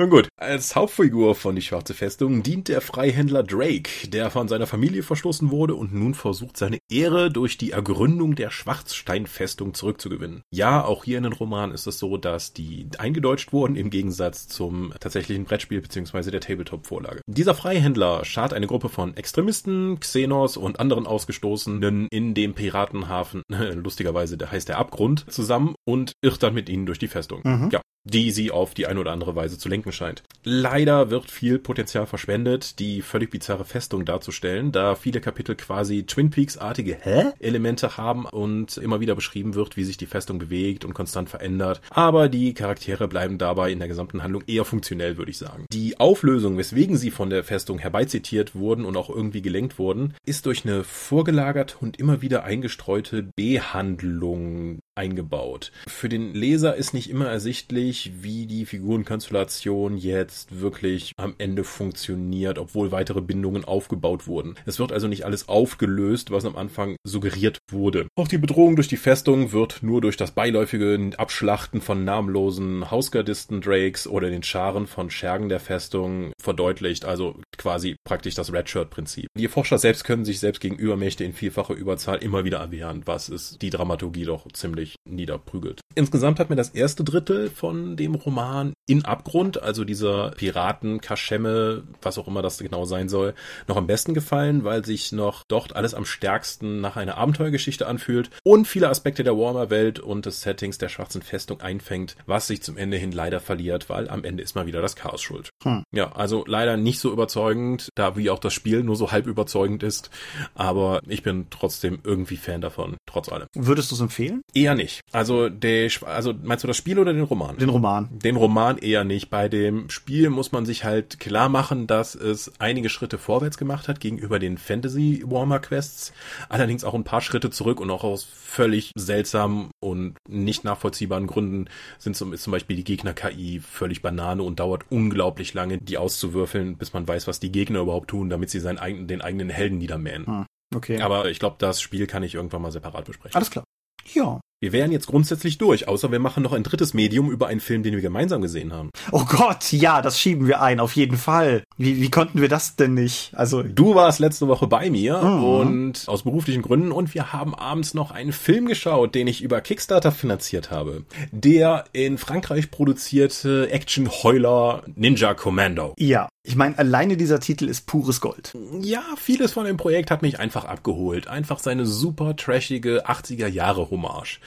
[0.00, 4.68] Nun gut, als Hauptfigur von Die Schwarze Festung dient der Freihändler Drake, der von seiner
[4.68, 10.42] Familie verstoßen wurde und nun versucht, seine Ehre durch die Ergründung der Schwarzsteinfestung zurückzugewinnen.
[10.52, 14.46] Ja, auch hier in den Roman ist es so, dass die eingedeutscht wurden im Gegensatz
[14.46, 16.30] zum tatsächlichen Brettspiel bzw.
[16.30, 17.20] der Tabletop-Vorlage.
[17.26, 24.38] Dieser Freihändler schart eine Gruppe von Extremisten, Xenos und anderen Ausgestoßenen in dem Piratenhafen, lustigerweise
[24.38, 27.40] der heißt der Abgrund, zusammen und irrt dann mit ihnen durch die Festung.
[27.42, 27.70] Mhm.
[27.72, 30.22] Ja, die sie auf die eine oder andere Weise zu lenken wirken scheint.
[30.44, 36.30] Leider wird viel Potenzial verschwendet, die völlig bizarre Festung darzustellen, da viele Kapitel quasi Twin
[36.30, 36.98] Peaks-artige
[37.40, 41.80] Elemente haben und immer wieder beschrieben wird, wie sich die Festung bewegt und konstant verändert.
[41.90, 45.66] Aber die Charaktere bleiben dabei in der gesamten Handlung eher funktionell, würde ich sagen.
[45.72, 50.46] Die Auflösung, weswegen sie von der Festung herbeizitiert wurden und auch irgendwie gelenkt wurden, ist
[50.46, 55.70] durch eine vorgelagerte und immer wieder eingestreute Behandlung eingebaut.
[55.86, 62.58] Für den Leser ist nicht immer ersichtlich, wie die Figurenkonstellation jetzt wirklich am Ende funktioniert,
[62.58, 64.54] obwohl weitere Bindungen aufgebaut wurden.
[64.66, 68.08] Es wird also nicht alles aufgelöst, was am Anfang suggeriert wurde.
[68.16, 73.60] Auch die Bedrohung durch die Festung wird nur durch das beiläufige Abschlachten von namenlosen Hausgardisten
[73.60, 79.26] Drakes oder den Scharen von Schergen der Festung verdeutlicht, also quasi praktisch das Redshirt-Prinzip.
[79.36, 83.28] Die Forscher selbst können sich selbst gegen Übermächte in vielfacher Überzahl immer wieder erwehren, was
[83.28, 85.80] es die Dramaturgie doch ziemlich niederprügelt.
[85.94, 91.82] Insgesamt hat mir das erste Drittel von dem Roman in Abgrund, also dieser Piraten, Kaschemme,
[92.02, 93.34] was auch immer das genau sein soll,
[93.66, 98.30] noch am besten gefallen, weil sich noch dort alles am stärksten nach einer Abenteuergeschichte anfühlt
[98.42, 102.76] und viele Aspekte der Warmer-Welt und des Settings der schwarzen Festung einfängt, was sich zum
[102.76, 105.50] Ende hin leider verliert, weil am Ende ist mal wieder das Chaos schuld.
[105.62, 105.82] Hm.
[105.92, 109.82] Ja, also leider nicht so überzeugend, da wie auch das Spiel nur so halb überzeugend
[109.82, 110.10] ist,
[110.54, 113.48] aber ich bin trotzdem irgendwie Fan davon, trotz allem.
[113.54, 114.42] Würdest du es empfehlen?
[114.54, 115.00] Eher nicht.
[115.12, 117.56] Also der, also meinst du das Spiel oder den Roman?
[117.56, 118.08] Den Roman.
[118.10, 119.30] Den Roman eher nicht.
[119.30, 123.88] Bei dem Spiel muss man sich halt klar machen, dass es einige Schritte vorwärts gemacht
[123.88, 126.12] hat gegenüber den Fantasy Warmer Quests.
[126.48, 131.68] Allerdings auch ein paar Schritte zurück und auch aus völlig seltsamen und nicht nachvollziehbaren Gründen
[131.98, 136.76] sind zum, ist zum Beispiel die Gegner-KI völlig Banane und dauert unglaublich lange, die auszuwürfeln,
[136.76, 139.78] bis man weiß, was die Gegner überhaupt tun, damit sie seinen eigenen, den eigenen Helden
[139.78, 140.26] niedermähen.
[140.26, 140.46] Hm.
[140.74, 141.00] Okay.
[141.00, 143.36] Aber ich glaube, das Spiel kann ich irgendwann mal separat besprechen.
[143.36, 143.64] Alles klar.
[144.12, 144.40] Ja.
[144.60, 147.84] Wir wären jetzt grundsätzlich durch, außer wir machen noch ein drittes Medium über einen Film,
[147.84, 148.90] den wir gemeinsam gesehen haben.
[149.12, 151.62] Oh Gott, ja, das schieben wir ein, auf jeden Fall.
[151.76, 153.30] Wie, wie konnten wir das denn nicht?
[153.34, 155.44] Also du warst letzte Woche bei mir mhm.
[155.44, 159.60] und aus beruflichen Gründen und wir haben abends noch einen Film geschaut, den ich über
[159.60, 161.04] Kickstarter finanziert habe.
[161.30, 165.94] Der in Frankreich produzierte Action-Heuler Ninja Commando.
[165.98, 168.56] Ja, ich meine, alleine dieser Titel ist pures Gold.
[168.80, 171.28] Ja, vieles von dem Projekt hat mich einfach abgeholt.
[171.28, 174.40] Einfach seine super trashige 80er Jahre Hommage.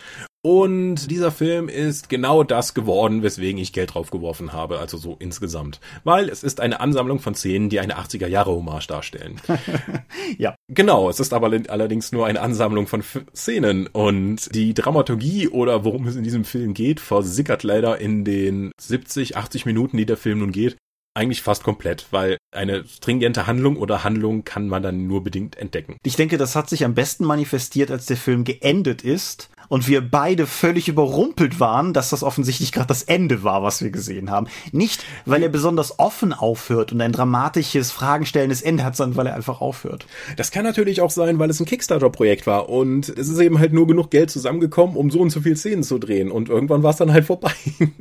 [0.44, 5.16] Und dieser Film ist genau das geworden, weswegen ich Geld drauf geworfen habe, also so
[5.20, 5.80] insgesamt.
[6.04, 9.40] Weil es ist eine Ansammlung von Szenen, die eine 80er Jahre Hommage darstellen.
[10.40, 10.56] ja.
[10.68, 13.04] Genau, es ist aber allerdings nur eine Ansammlung von
[13.36, 18.72] Szenen und die Dramaturgie oder worum es in diesem Film geht, versickert leider in den
[18.82, 20.76] 70, 80 Minuten, die der Film nun geht,
[21.14, 25.98] eigentlich fast komplett, weil eine stringente Handlung oder Handlung kann man dann nur bedingt entdecken.
[26.04, 30.02] Ich denke, das hat sich am besten manifestiert, als der Film geendet ist und wir
[30.02, 34.48] beide völlig überrumpelt waren, dass das offensichtlich gerade das Ende war, was wir gesehen haben.
[34.74, 39.36] Nicht, weil er besonders offen aufhört und ein dramatisches, fragenstellendes Ende hat, sondern weil er
[39.36, 40.06] einfach aufhört.
[40.36, 43.72] Das kann natürlich auch sein, weil es ein Kickstarter-Projekt war und es ist eben halt
[43.72, 46.92] nur genug Geld zusammengekommen, um so und so viel Szenen zu drehen und irgendwann war
[46.92, 47.54] es dann halt vorbei.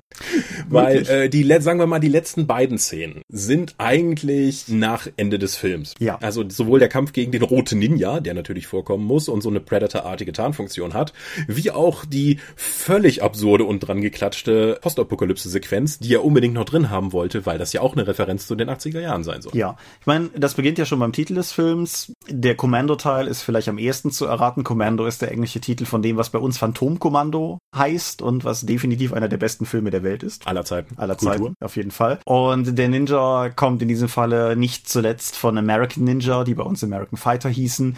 [0.68, 5.56] weil äh, die, sagen wir mal, die letzten beiden Szenen sind eigentlich nach Ende des
[5.56, 5.94] Films.
[5.98, 6.18] Ja.
[6.20, 9.61] Also sowohl der Kampf gegen den roten Ninja, der natürlich vorkommen muss und so eine
[9.61, 11.12] Predator-artige Tarnfunktion hat,
[11.46, 17.12] wie auch die völlig absurde und dran geklatschte Postapokalypse-Sequenz, die er unbedingt noch drin haben
[17.12, 19.54] wollte, weil das ja auch eine Referenz zu den 80er Jahren sein soll.
[19.54, 22.12] Ja, ich meine, das beginnt ja schon beim Titel des Films.
[22.28, 24.64] Der Kommando-Teil ist vielleicht am ehesten zu erraten.
[24.64, 29.12] Kommando ist der englische Titel von dem, was bei uns Phantomkommando heißt und was definitiv
[29.12, 30.46] einer der besten Filme der Welt ist.
[30.46, 30.96] Aller Zeiten.
[30.99, 31.49] Aller Kultur.
[31.49, 32.18] Zeiten, auf jeden Fall.
[32.25, 36.83] Und der Ninja kommt in diesem Falle nicht zuletzt von American Ninja, die bei uns
[36.85, 37.96] American Fighter hießen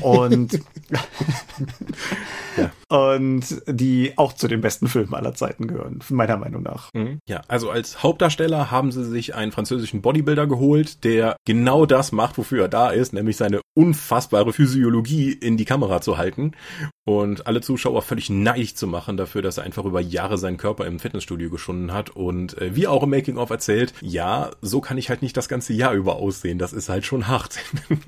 [0.00, 0.52] und,
[2.56, 2.70] ja.
[2.88, 6.90] und die auch zu den besten Filmen aller Zeiten gehören, meiner Meinung nach.
[6.94, 7.18] Mhm.
[7.28, 12.38] Ja, also als Hauptdarsteller haben sie sich einen französischen Bodybuilder geholt, der genau das macht,
[12.38, 16.52] wofür er da ist, nämlich seine unfassbare Physiologie in die Kamera zu halten
[17.04, 20.86] und alle Zuschauer völlig neidisch zu machen dafür, dass er einfach über Jahre seinen Körper
[20.86, 24.96] im Fitnessstudio geschunden hat und äh, wie auch im Making of erzählt, ja, so kann
[24.96, 27.58] ich halt nicht das ganze Jahr über aussehen, das ist halt schon hart.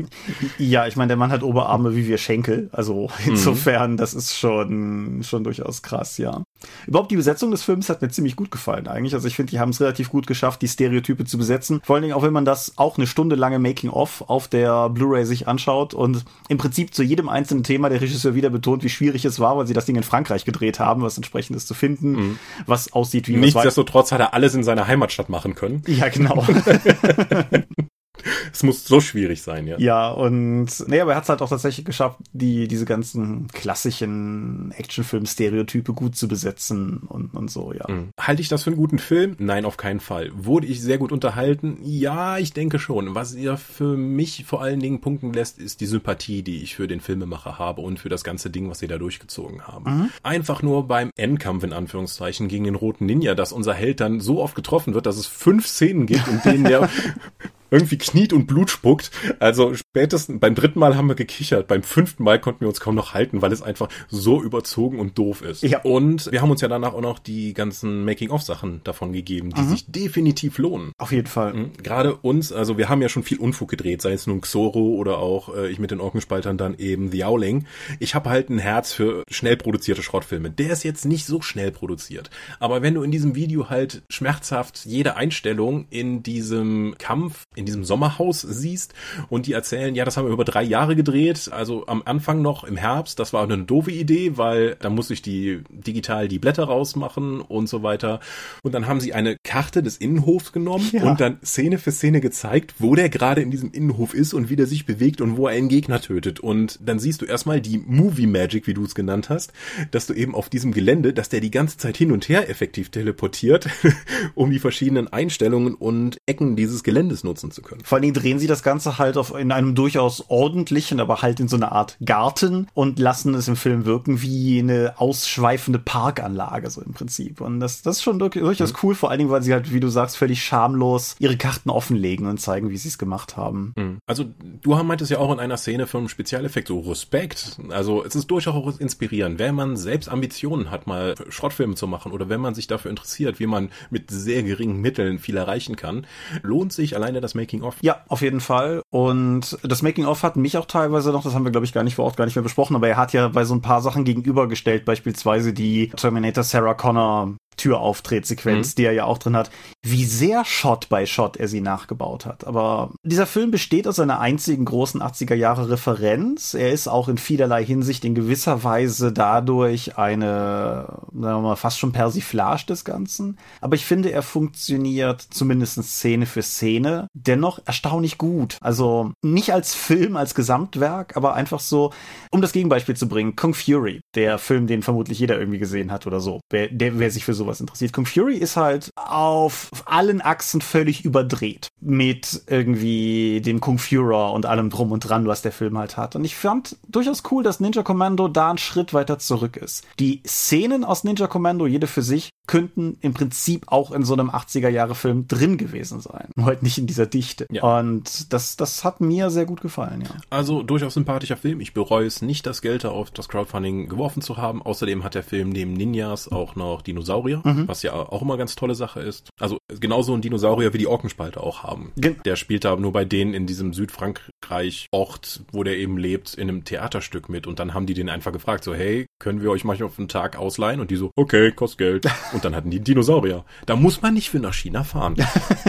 [0.59, 1.43] ja, ich meine, der Mann hat
[1.77, 3.33] Oberarme wie wir Schenkel, also mhm.
[3.33, 3.97] insofern, mhm.
[3.97, 6.43] das ist schon schon durchaus krass, ja.
[6.87, 9.61] Überhaupt die Besetzung des Films hat mir ziemlich gut gefallen eigentlich, also ich finde, die
[9.61, 12.45] haben es relativ gut geschafft, die Stereotype zu besetzen, vor allen Dingen auch wenn man
[12.45, 16.95] das auch eine Stunde lange Making of auf der Blu-ray sich anschaut und im Prinzip
[16.95, 19.87] zu jedem einzelnen Thema der Regisseur wieder betont, wie schwierig es war, weil sie das
[19.87, 22.39] Ding in Frankreich gedreht haben, was entsprechendes zu finden, mhm.
[22.67, 25.83] was aussieht wie Nichtsdestotrotz hat er alles in seiner Heimatstadt machen können.
[25.87, 26.45] Ja, genau.
[28.53, 29.79] Es muss so schwierig sein, ja.
[29.79, 34.73] Ja, und nee, aber er hat es halt auch tatsächlich geschafft, die, diese ganzen klassischen
[34.77, 37.87] Actionfilm-Stereotype gut zu besetzen und, und so, ja.
[37.89, 38.11] Mhm.
[38.19, 39.37] Halte ich das für einen guten Film?
[39.39, 40.31] Nein, auf keinen Fall.
[40.35, 41.79] Wurde ich sehr gut unterhalten?
[41.83, 43.15] Ja, ich denke schon.
[43.15, 46.89] Was ihr für mich vor allen Dingen punkten lässt, ist die Sympathie, die ich für
[46.89, 49.99] den Filmemacher habe und für das ganze Ding, was sie da durchgezogen haben.
[49.99, 50.11] Mhm.
[50.23, 54.43] Einfach nur beim Endkampf in Anführungszeichen gegen den roten Ninja, dass unser Held dann so
[54.43, 56.89] oft getroffen wird, dass es fünf Szenen gibt, in denen der
[57.71, 59.11] irgendwie kniet und Blut spuckt.
[59.41, 62.95] Also spätestens beim dritten Mal haben wir gekichert, beim fünften Mal konnten wir uns kaum
[62.95, 65.63] noch halten, weil es einfach so überzogen und doof ist.
[65.63, 65.81] Ja.
[65.83, 69.69] Und wir haben uns ja danach auch noch die ganzen Making-of-Sachen davon gegeben, die mhm.
[69.69, 70.93] sich definitiv lohnen.
[70.99, 71.55] Auf jeden Fall.
[71.55, 71.73] Mhm.
[71.83, 75.19] Gerade uns, also wir haben ja schon viel Unfug gedreht, sei es nun Xoro oder
[75.19, 77.67] auch äh, ich mit den Orkenspaltern dann eben The Owling.
[78.01, 80.51] Ich habe halt ein Herz für schnell produzierte Schrottfilme.
[80.51, 82.31] Der ist jetzt nicht so schnell produziert.
[82.59, 87.85] Aber wenn du in diesem Video halt schmerzhaft jede Einstellung in diesem Kampf in diesem
[87.85, 88.95] Sommerhaus siehst
[89.29, 92.65] und die erzählen, ja, das haben wir über drei Jahre gedreht, also am Anfang noch
[92.65, 96.65] im Herbst, das war eine doofe Idee, weil da muss ich die digital die Blätter
[96.65, 98.21] rausmachen und so weiter.
[98.63, 101.03] Und dann haben sie eine Karte des Innenhofs genommen ja.
[101.03, 104.57] und dann Szene für Szene gezeigt, wo der gerade in diesem Innenhof ist und wie
[104.57, 106.41] der sich bewegt und wo er einen Gegner tötet.
[106.41, 109.53] Und dann siehst du erstmal die Movie Magic, wie du es genannt hast,
[109.91, 112.91] dass du eben auf diesem Gelände, dass der die ganze Zeit hin und her effektiv
[112.91, 113.69] teleportiert,
[114.35, 117.83] um die verschiedenen Einstellungen und Ecken dieses Geländes nutzen nutzen zu können.
[117.85, 121.41] Vor allen Dingen drehen sie das Ganze halt auf, in einem durchaus ordentlichen, aber halt
[121.41, 126.71] in so einer Art Garten und lassen es im Film wirken wie eine ausschweifende Parkanlage,
[126.71, 127.41] so im Prinzip.
[127.41, 128.79] Und das, das ist schon durchaus mhm.
[128.83, 132.27] cool, vor allen Dingen, weil sie halt, wie du sagst, völlig schamlos ihre Karten offenlegen
[132.27, 133.73] und zeigen, wie sie es gemacht haben.
[133.77, 133.99] Mhm.
[134.07, 134.25] Also,
[134.63, 137.59] du meintest ja auch in einer Szene vom Spezialeffekt so Respekt.
[137.71, 142.13] Also, es ist durchaus auch inspirierend, wenn man selbst Ambitionen hat, mal Schrottfilme zu machen
[142.13, 146.07] oder wenn man sich dafür interessiert, wie man mit sehr geringen Mitteln viel erreichen kann,
[146.43, 147.77] lohnt sich alleine das Making-of?
[147.81, 148.83] Ja, auf jeden Fall.
[148.91, 151.95] Und das Making-of hat mich auch teilweise noch, das haben wir, glaube ich, gar nicht
[151.95, 154.05] vor Ort gar nicht mehr besprochen, aber er hat ja bei so ein paar Sachen
[154.05, 158.75] gegenübergestellt, beispielsweise die Terminator Sarah Connor Türauftretsequenz, mhm.
[158.77, 159.51] die er ja auch drin hat,
[159.83, 162.47] wie sehr Shot by Shot er sie nachgebaut hat.
[162.47, 166.55] Aber dieser Film besteht aus einer einzigen großen 80er Jahre Referenz.
[166.55, 171.79] Er ist auch in vielerlei Hinsicht in gewisser Weise dadurch eine, sagen wir mal, fast
[171.79, 173.39] schon Persiflage des Ganzen.
[173.61, 178.59] Aber ich finde, er funktioniert zumindest Szene für Szene dennoch erstaunlich gut.
[178.61, 181.93] Also nicht als Film, als Gesamtwerk, aber einfach so,
[182.31, 186.07] um das Gegenbeispiel zu bringen, Kung Fury, der Film, den vermutlich jeder irgendwie gesehen hat
[186.07, 187.93] oder so, wer, der, wer sich für so sowas interessiert.
[187.93, 194.47] Kung Fury ist halt auf allen Achsen völlig überdreht mit irgendwie dem Kung Fuhrer und
[194.47, 196.17] allem drum und dran, was der Film halt hat.
[196.17, 199.85] Und ich fand durchaus cool, dass Ninja Commando da einen Schritt weiter zurück ist.
[199.99, 204.31] Die Szenen aus Ninja Commando, jede für sich, könnten im Prinzip auch in so einem
[204.31, 206.29] 80er Jahre Film drin gewesen sein.
[206.37, 207.47] Nur halt nicht in dieser Dichte.
[207.51, 207.79] Ja.
[207.79, 210.11] Und das, das hat mir sehr gut gefallen, ja.
[210.31, 211.61] Also durchaus sympathischer Film.
[211.61, 214.63] Ich bereue es nicht, das Geld auf das Crowdfunding geworfen zu haben.
[214.63, 217.69] Außerdem hat der Film neben Ninjas auch noch Dinosaurier Dinosaurier, mhm.
[217.69, 219.31] was ja auch immer ganz tolle Sache ist.
[219.41, 221.93] Also genauso ein Dinosaurier wie die Orkenspalter auch haben.
[221.97, 226.49] Gen der spielt da nur bei denen in diesem Südfrankreich-Ort, wo der eben lebt, in
[226.49, 227.47] einem Theaterstück mit.
[227.47, 230.09] Und dann haben die den einfach gefragt, so, hey, können wir euch manchmal auf einen
[230.09, 230.81] Tag ausleihen?
[230.81, 232.07] Und die so, okay, kostet Geld.
[232.33, 233.45] Und dann hatten die Dinosaurier.
[233.67, 235.17] Da muss man nicht für nach China fahren.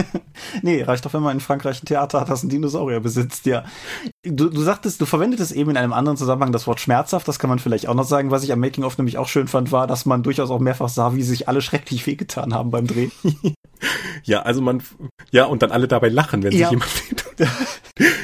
[0.62, 3.64] nee, reicht doch, wenn man in Frankreich ein Theater hat, das einen Dinosaurier besitzt, ja.
[4.24, 7.50] Du, du sagtest, du verwendetest eben in einem anderen Zusammenhang das Wort schmerzhaft, das kann
[7.50, 8.30] man vielleicht auch noch sagen.
[8.30, 11.14] Was ich am Making-of nämlich auch schön fand, war, dass man durchaus auch mehrfach sah,
[11.14, 13.12] wie sich alle schrecklich wehgetan haben beim Drehen.
[14.24, 14.82] ja, also man,
[15.30, 16.68] ja, und dann alle dabei lachen, wenn ja.
[16.68, 17.48] sich jemand wehtut.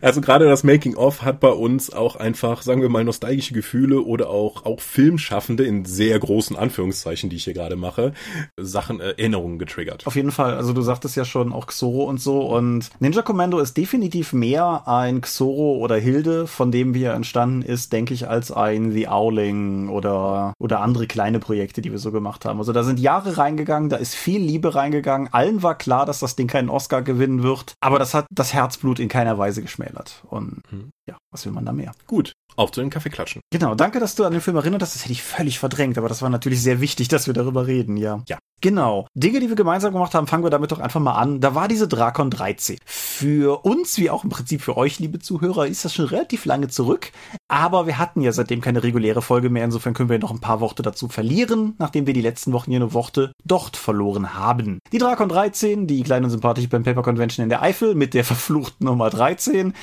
[0.00, 4.30] Also gerade das Making-of hat bei uns auch einfach, sagen wir mal, nostalgische Gefühle oder
[4.30, 8.12] auch, auch Filmschaffende in sehr großen Anführungszeichen, die ich hier gerade mache,
[8.56, 10.06] Sachen, äh, Erinnerungen getriggert.
[10.06, 10.54] Auf jeden Fall.
[10.54, 14.82] Also du sagtest ja schon auch Xoro und so und Ninja Commando ist definitiv mehr
[14.86, 19.08] ein Xoro oder Hilde, von dem wie er entstanden ist, denke ich, als ein The
[19.08, 22.58] Owling oder, oder andere kleine Projekte, die wir so gemacht haben.
[22.58, 25.28] Also da sind Jahre reingegangen, da ist viel Liebe reingegangen.
[25.32, 28.98] Allen war klar, dass das Ding keinen Oscar gewinnen wird, aber das hat das Herzblut
[28.98, 30.22] in keiner Weise geschmeckt geschmälert.
[30.28, 30.92] Und mhm.
[31.08, 31.92] Ja, was will man da mehr?
[32.06, 33.40] Gut, auf zu den Kaffeeklatschen.
[33.50, 34.94] Genau, danke, dass du an den Film erinnert hast.
[34.94, 37.96] Das hätte ich völlig verdrängt, aber das war natürlich sehr wichtig, dass wir darüber reden,
[37.96, 38.22] ja.
[38.28, 38.38] Ja.
[38.60, 39.06] Genau.
[39.12, 41.38] Dinge, die wir gemeinsam gemacht haben, fangen wir damit doch einfach mal an.
[41.40, 42.78] Da war diese Drakon 13.
[42.86, 46.68] Für uns, wie auch im Prinzip für euch, liebe Zuhörer, ist das schon relativ lange
[46.68, 47.12] zurück.
[47.48, 49.66] Aber wir hatten ja seitdem keine reguläre Folge mehr.
[49.66, 52.80] Insofern können wir noch ein paar Worte dazu verlieren, nachdem wir die letzten Wochen hier
[52.80, 54.78] eine Worte dort verloren haben.
[54.92, 58.24] Die Drakon 13, die kleine und sympathische beim Paper Convention in der Eifel mit der
[58.24, 59.74] verfluchten Nummer 13,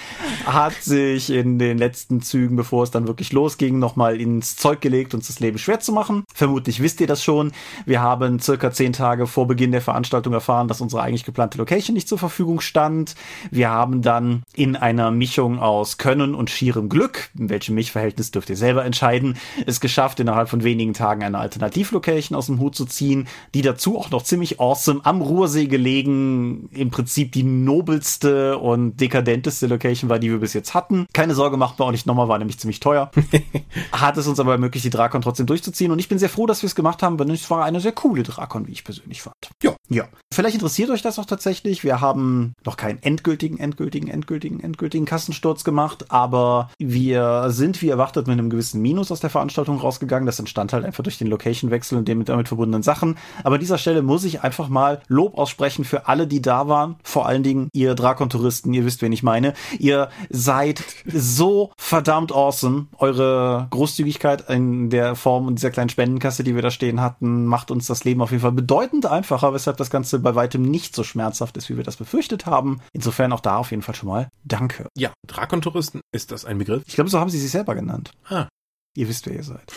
[0.46, 5.14] hat sich in den letzten Zügen, bevor es dann wirklich losging, nochmal ins Zeug gelegt,
[5.14, 6.24] uns das Leben schwer zu machen.
[6.34, 7.52] Vermutlich wisst ihr das schon.
[7.86, 11.94] Wir haben circa zehn Tage vor Beginn der Veranstaltung erfahren, dass unsere eigentlich geplante Location
[11.94, 13.16] nicht zur Verfügung stand.
[13.50, 18.50] Wir haben dann in einer Mischung aus Können und schierem Glück, in welchem Mischverhältnis dürft
[18.50, 22.86] ihr selber entscheiden, es geschafft, innerhalb von wenigen Tagen eine Alternativlocation aus dem Hut zu
[22.86, 28.98] ziehen, die dazu auch noch ziemlich awesome am Ruhrsee gelegen, im Prinzip die nobelste und
[28.98, 31.01] dekadenteste Location war, die wir bis jetzt hatten.
[31.14, 33.12] Keine Sorge, macht man auch nicht nochmal, war nämlich ziemlich teuer.
[33.92, 36.62] Hat es uns aber ermöglicht, die Drakon trotzdem durchzuziehen und ich bin sehr froh, dass
[36.62, 39.36] wir es gemacht haben, denn es war eine sehr coole Drakon, wie ich persönlich fand.
[39.64, 39.76] Ja.
[39.92, 40.06] Ja.
[40.34, 41.84] Vielleicht interessiert euch das auch tatsächlich.
[41.84, 48.28] Wir haben noch keinen endgültigen, endgültigen, endgültigen, endgültigen Kassensturz gemacht, aber wir sind wie erwartet
[48.28, 50.26] mit einem gewissen Minus aus der Veranstaltung rausgegangen.
[50.26, 53.18] Das entstand halt einfach durch den Location-Wechsel und den damit verbundenen Sachen.
[53.44, 56.96] Aber an dieser Stelle muss ich einfach mal Lob aussprechen für alle, die da waren.
[57.04, 59.54] Vor allen Dingen ihr Drakon-Touristen, ihr wisst, wen ich meine.
[59.80, 60.82] Ihr seid
[61.14, 62.88] so verdammt awesome.
[62.98, 67.70] Eure Großzügigkeit in der Form und dieser kleinen Spendenkasse, die wir da stehen hatten, macht
[67.70, 71.04] uns das Leben auf jeden Fall bedeutend einfacher, weshalb das Ganze bei weitem nicht so
[71.04, 72.82] schmerzhaft ist, wie wir das befürchtet haben.
[72.94, 74.88] Insofern auch da auf jeden Fall schon mal Danke.
[74.98, 76.84] Ja, Drakon-Touristen, ist das ein Begriff?
[76.86, 78.12] Ich glaube, so haben sie sich selber genannt.
[78.30, 78.48] Ah,
[78.94, 79.72] Ihr wisst, wer ihr seid.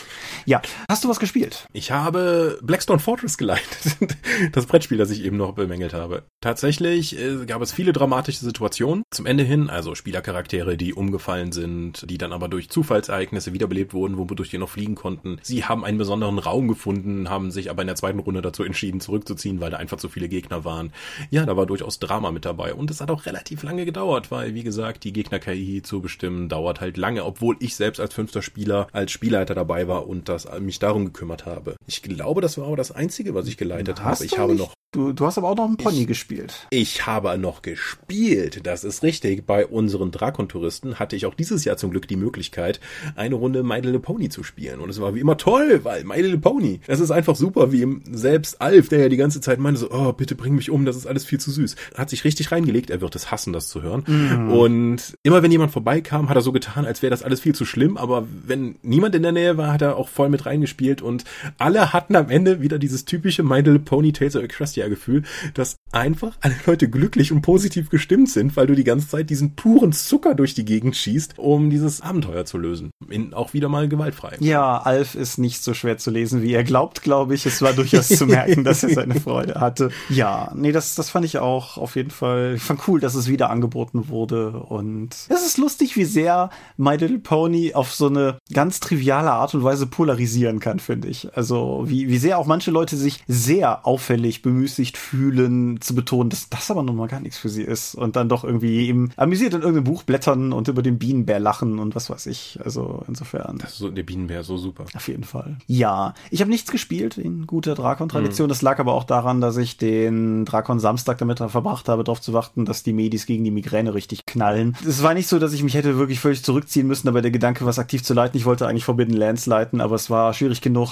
[0.45, 1.69] Ja, hast du was gespielt?
[1.73, 3.97] Ich habe Blackstone Fortress geleitet.
[4.53, 6.25] Das Brettspiel, das ich eben noch bemängelt habe.
[6.41, 12.05] Tatsächlich äh, gab es viele dramatische Situationen zum Ende hin, also Spielercharaktere, die umgefallen sind,
[12.11, 15.39] die dann aber durch Zufallsereignisse wiederbelebt wurden, wodurch die noch fliegen konnten.
[15.43, 19.01] Sie haben einen besonderen Raum gefunden, haben sich aber in der zweiten Runde dazu entschieden,
[19.01, 20.93] zurückzuziehen, weil da einfach zu viele Gegner waren.
[21.31, 22.75] Ja, da war durchaus Drama mit dabei.
[22.75, 26.81] Und es hat auch relativ lange gedauert, weil, wie gesagt, die Gegner-KI zu bestimmen dauert
[26.81, 30.79] halt lange, obwohl ich selbst als fünfter Spieler als Spielleiter dabei war und das mich
[30.79, 31.77] darum gekümmert habe.
[31.87, 34.25] Ich glaube, das war aber das Einzige, was ich geleitet habe.
[34.25, 36.67] Ich habe noch Du, du hast aber auch noch einen Pony Ich- gespielt.
[36.71, 39.45] ich habe noch gespielt, das ist richtig.
[39.45, 42.79] Bei unseren Drakon-Touristen hatte ich auch dieses Jahr zum Glück die Möglichkeit,
[43.17, 44.79] eine Runde My Little Pony zu spielen.
[44.79, 47.87] Und es war wie immer toll, weil My Little Pony, das ist einfach super, wie
[48.13, 50.95] selbst Alf, der ja die ganze Zeit meinte so, oh, bitte bring mich um, das
[50.97, 51.75] ist alles viel zu süß.
[51.97, 54.05] Hat sich richtig reingelegt, er wird es hassen, das zu hören.
[54.53, 57.65] Und immer wenn jemand vorbeikam, hat er so getan, als wäre das alles viel zu
[57.65, 61.25] schlimm, aber wenn niemand in der Nähe war, hat er auch voll mit reingespielt und
[61.59, 65.23] alle hatten am Ende wieder dieses typische My Little Pony Tales of Equestria Gefühl,
[65.55, 69.55] dass einfach alle Leute glücklich und positiv gestimmt sind, weil du die ganze Zeit diesen
[69.55, 72.91] puren Zucker durch die Gegend schießt, um dieses Abenteuer zu lösen.
[73.09, 74.37] In, auch wieder mal gewaltfrei.
[74.41, 77.47] Ja, Alf ist nicht so schwer zu lesen, wie er glaubt, glaube ich.
[77.47, 79.91] Es war durchaus zu merken, dass er seine Freude hatte.
[80.09, 82.55] Ja, nee, das, das fand ich auch auf jeden Fall.
[82.57, 84.51] Ich fand cool, dass es wieder angeboten wurde.
[84.51, 89.55] Und es ist lustig, wie sehr My Little Pony auf so eine ganz triviale Art
[89.55, 91.37] und Weise polarisieren kann, finde ich.
[91.37, 94.43] Also, wie, wie sehr auch manche Leute sich sehr auffällig
[94.75, 97.95] bemüßigt fühlen, zu betonen, dass das aber nun mal gar nichts für sie ist.
[97.95, 101.79] Und dann doch irgendwie eben amüsiert in irgendeinem Buch blättern und über den Bienenbär lachen
[101.79, 102.59] und was weiß ich.
[102.65, 103.59] Also, insofern.
[103.59, 104.85] Das ist so, der Bienenbär, so super.
[104.95, 105.57] Auf jeden Fall.
[105.67, 108.49] Ja, ich habe nichts gespielt in guter Drakon-Tradition.
[108.49, 112.33] Das lag aber auch daran, dass ich den Drakon Samstag damit verbracht habe, darauf zu
[112.33, 114.77] warten, dass die Medis gegen die Migräne richtig knallen.
[114.87, 117.67] Es war nicht so, dass ich mich hätte wirklich völlig zurückziehen müssen, aber der Gedanke,
[117.67, 120.91] was aktiv zu leiten, ich wollte eigentlich Forbidden Lands leiten, aber es war schwierig genug,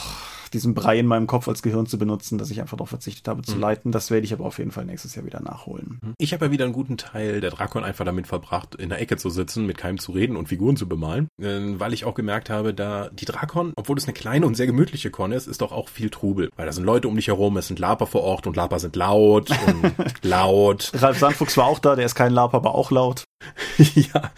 [0.52, 3.42] diesen Brei in meinem Kopf als Gehirn zu benutzen, dass ich einfach darauf verzichtet habe
[3.42, 3.92] zu leiten.
[3.92, 6.00] Das werde ich aber auf jeden Fall nächstes Jahr wieder nachholen.
[6.18, 9.16] Ich habe ja wieder einen guten Teil der Drakon einfach damit verbracht, in der Ecke
[9.16, 12.50] zu sitzen, mit keinem zu reden und Figuren zu bemalen, äh, weil ich auch gemerkt
[12.50, 15.72] habe, da die Drakon, obwohl es eine kleine und sehr gemütliche Con ist, ist doch
[15.72, 18.46] auch viel Trubel, weil da sind Leute um dich herum, es sind Laper vor Ort
[18.46, 20.92] und Laper sind laut und laut.
[20.94, 23.24] Ralf Sandfuchs war auch da, der ist kein Lab, aber auch laut.
[23.78, 24.30] ja.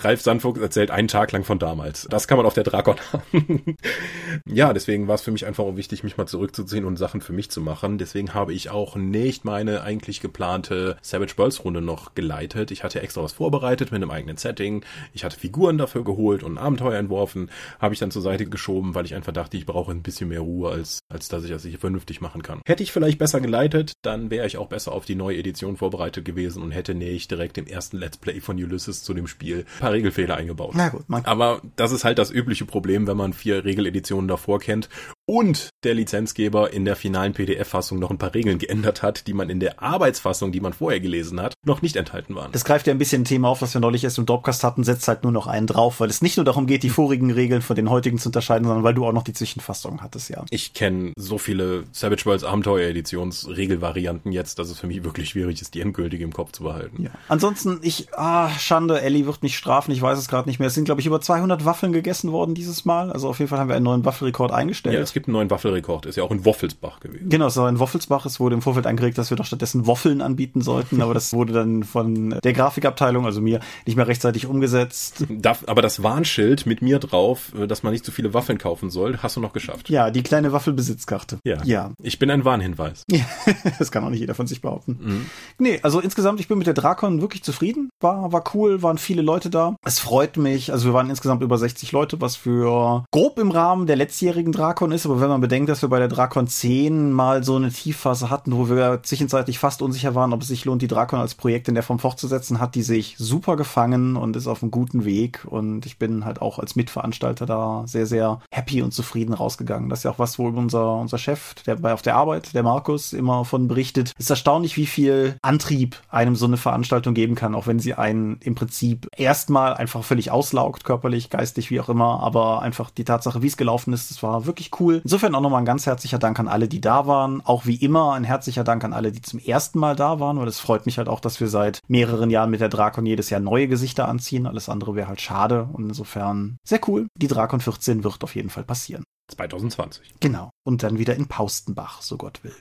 [0.00, 2.06] Ralf Sandfuchs erzählt einen Tag lang von damals.
[2.10, 3.76] Das kann man auf der Drakon haben.
[4.46, 7.32] ja, deswegen war es für mich einfach auch wichtig, mich mal zurückzuziehen und Sachen für
[7.32, 7.98] mich zu machen.
[7.98, 12.70] Deswegen habe ich auch nicht meine eigentlich geplante Savage Worlds Runde noch geleitet.
[12.70, 14.84] Ich hatte extra was vorbereitet mit einem eigenen Setting.
[15.12, 17.50] Ich hatte Figuren dafür geholt und ein Abenteuer entworfen.
[17.78, 20.40] Habe ich dann zur Seite geschoben, weil ich einfach dachte, ich brauche ein bisschen mehr
[20.40, 22.60] Ruhe, als, als dass ich das hier vernünftig machen kann.
[22.66, 26.24] Hätte ich vielleicht besser geleitet, dann wäre ich auch besser auf die neue Edition vorbereitet
[26.24, 29.80] gewesen und hätte nicht direkt im ersten Let's Play von Ulysses zu dem Spiel ein
[29.80, 30.72] paar Regelfehler eingebaut.
[30.74, 34.58] Na gut, man Aber das ist halt das übliche Problem, wenn man vier Regeleditionen davor
[34.58, 34.88] kennt
[35.26, 39.50] und der Lizenzgeber in der finalen PDF-Fassung noch ein paar Regeln geändert hat, die man
[39.50, 42.52] in der Arbeitsfassung, die man vorher gelesen hat, noch nicht enthalten waren.
[42.52, 44.84] Das greift ja ein bisschen ein Thema auf, was wir neulich erst im Dropcast hatten,
[44.84, 47.62] setzt halt nur noch einen drauf, weil es nicht nur darum geht, die vorigen Regeln
[47.62, 50.44] von den heutigen zu unterscheiden, sondern weil du auch noch die Zwischenfassung hattest, ja.
[50.50, 55.74] Ich kenne so viele Savage Worlds Abenteuer-Editions-Regelvarianten jetzt, dass es für mich wirklich schwierig ist,
[55.74, 57.02] die endgültige im Kopf zu behalten.
[57.02, 57.10] ja.
[57.28, 60.68] Ansonsten, ich, ah, Schande, Ellie wird mich strafen, ich weiß es gerade nicht mehr.
[60.68, 63.10] Es sind, glaube ich, über 200 Waffeln gegessen worden dieses Mal.
[63.10, 64.94] Also auf jeden Fall haben wir einen neuen Waffelrekord eingestellt.
[64.94, 66.04] Ja, gibt einen neuen Waffelrekord.
[66.06, 67.30] Ist ja auch in Woffelsbach gewesen.
[67.30, 68.26] Genau, es war in Woffelsbach.
[68.26, 71.52] Es wurde im Vorfeld angeregt, dass wir doch stattdessen Waffeln anbieten sollten, aber das wurde
[71.54, 75.24] dann von der Grafikabteilung, also mir, nicht mehr rechtzeitig umgesetzt.
[75.30, 78.90] Darf, aber das Warnschild mit mir drauf, äh, dass man nicht zu viele Waffeln kaufen
[78.90, 79.88] soll, hast du noch geschafft.
[79.88, 81.38] Ja, die kleine Waffelbesitzkarte.
[81.44, 81.62] Ja.
[81.64, 81.92] ja.
[82.02, 83.04] Ich bin ein Warnhinweis.
[83.78, 84.98] das kann auch nicht jeder von sich behaupten.
[85.00, 85.26] Mhm.
[85.58, 87.88] Nee, also insgesamt, ich bin mit der Drakon wirklich zufrieden.
[88.00, 89.76] War, war cool, waren viele Leute da.
[89.84, 90.72] Es freut mich.
[90.72, 94.90] Also wir waren insgesamt über 60 Leute, was für grob im Rahmen der letztjährigen Drakon
[94.92, 95.03] ist.
[95.06, 98.56] Aber wenn man bedenkt, dass wir bei der Drakon 10 mal so eine Tiefphase hatten,
[98.56, 101.74] wo wir zwischenzeitlich fast unsicher waren, ob es sich lohnt, die Drakon als Projekt in
[101.74, 105.44] der Form fortzusetzen, hat die sich super gefangen und ist auf einem guten Weg.
[105.48, 109.88] Und ich bin halt auch als Mitveranstalter da sehr, sehr happy und zufrieden rausgegangen.
[109.88, 112.62] Das ist ja auch was, wo unser, unser Chef, der bei auf der Arbeit, der
[112.62, 114.12] Markus, immer von berichtet.
[114.18, 117.94] Es ist erstaunlich, wie viel Antrieb einem so eine Veranstaltung geben kann, auch wenn sie
[117.94, 122.20] einen im Prinzip erstmal einfach völlig auslaugt, körperlich, geistig, wie auch immer.
[122.20, 124.93] Aber einfach die Tatsache, wie es gelaufen ist, das war wirklich cool.
[125.02, 127.40] Insofern auch nochmal ein ganz herzlicher Dank an alle, die da waren.
[127.44, 130.48] Auch wie immer ein herzlicher Dank an alle, die zum ersten Mal da waren, weil
[130.48, 133.40] es freut mich halt auch, dass wir seit mehreren Jahren mit der Drakon jedes Jahr
[133.40, 134.46] neue Gesichter anziehen.
[134.46, 137.06] Alles andere wäre halt schade und insofern sehr cool.
[137.16, 139.04] Die Drakon 14 wird auf jeden Fall passieren.
[139.30, 140.14] 2020.
[140.20, 140.50] Genau.
[140.66, 142.54] Und dann wieder in Paustenbach, so Gott will.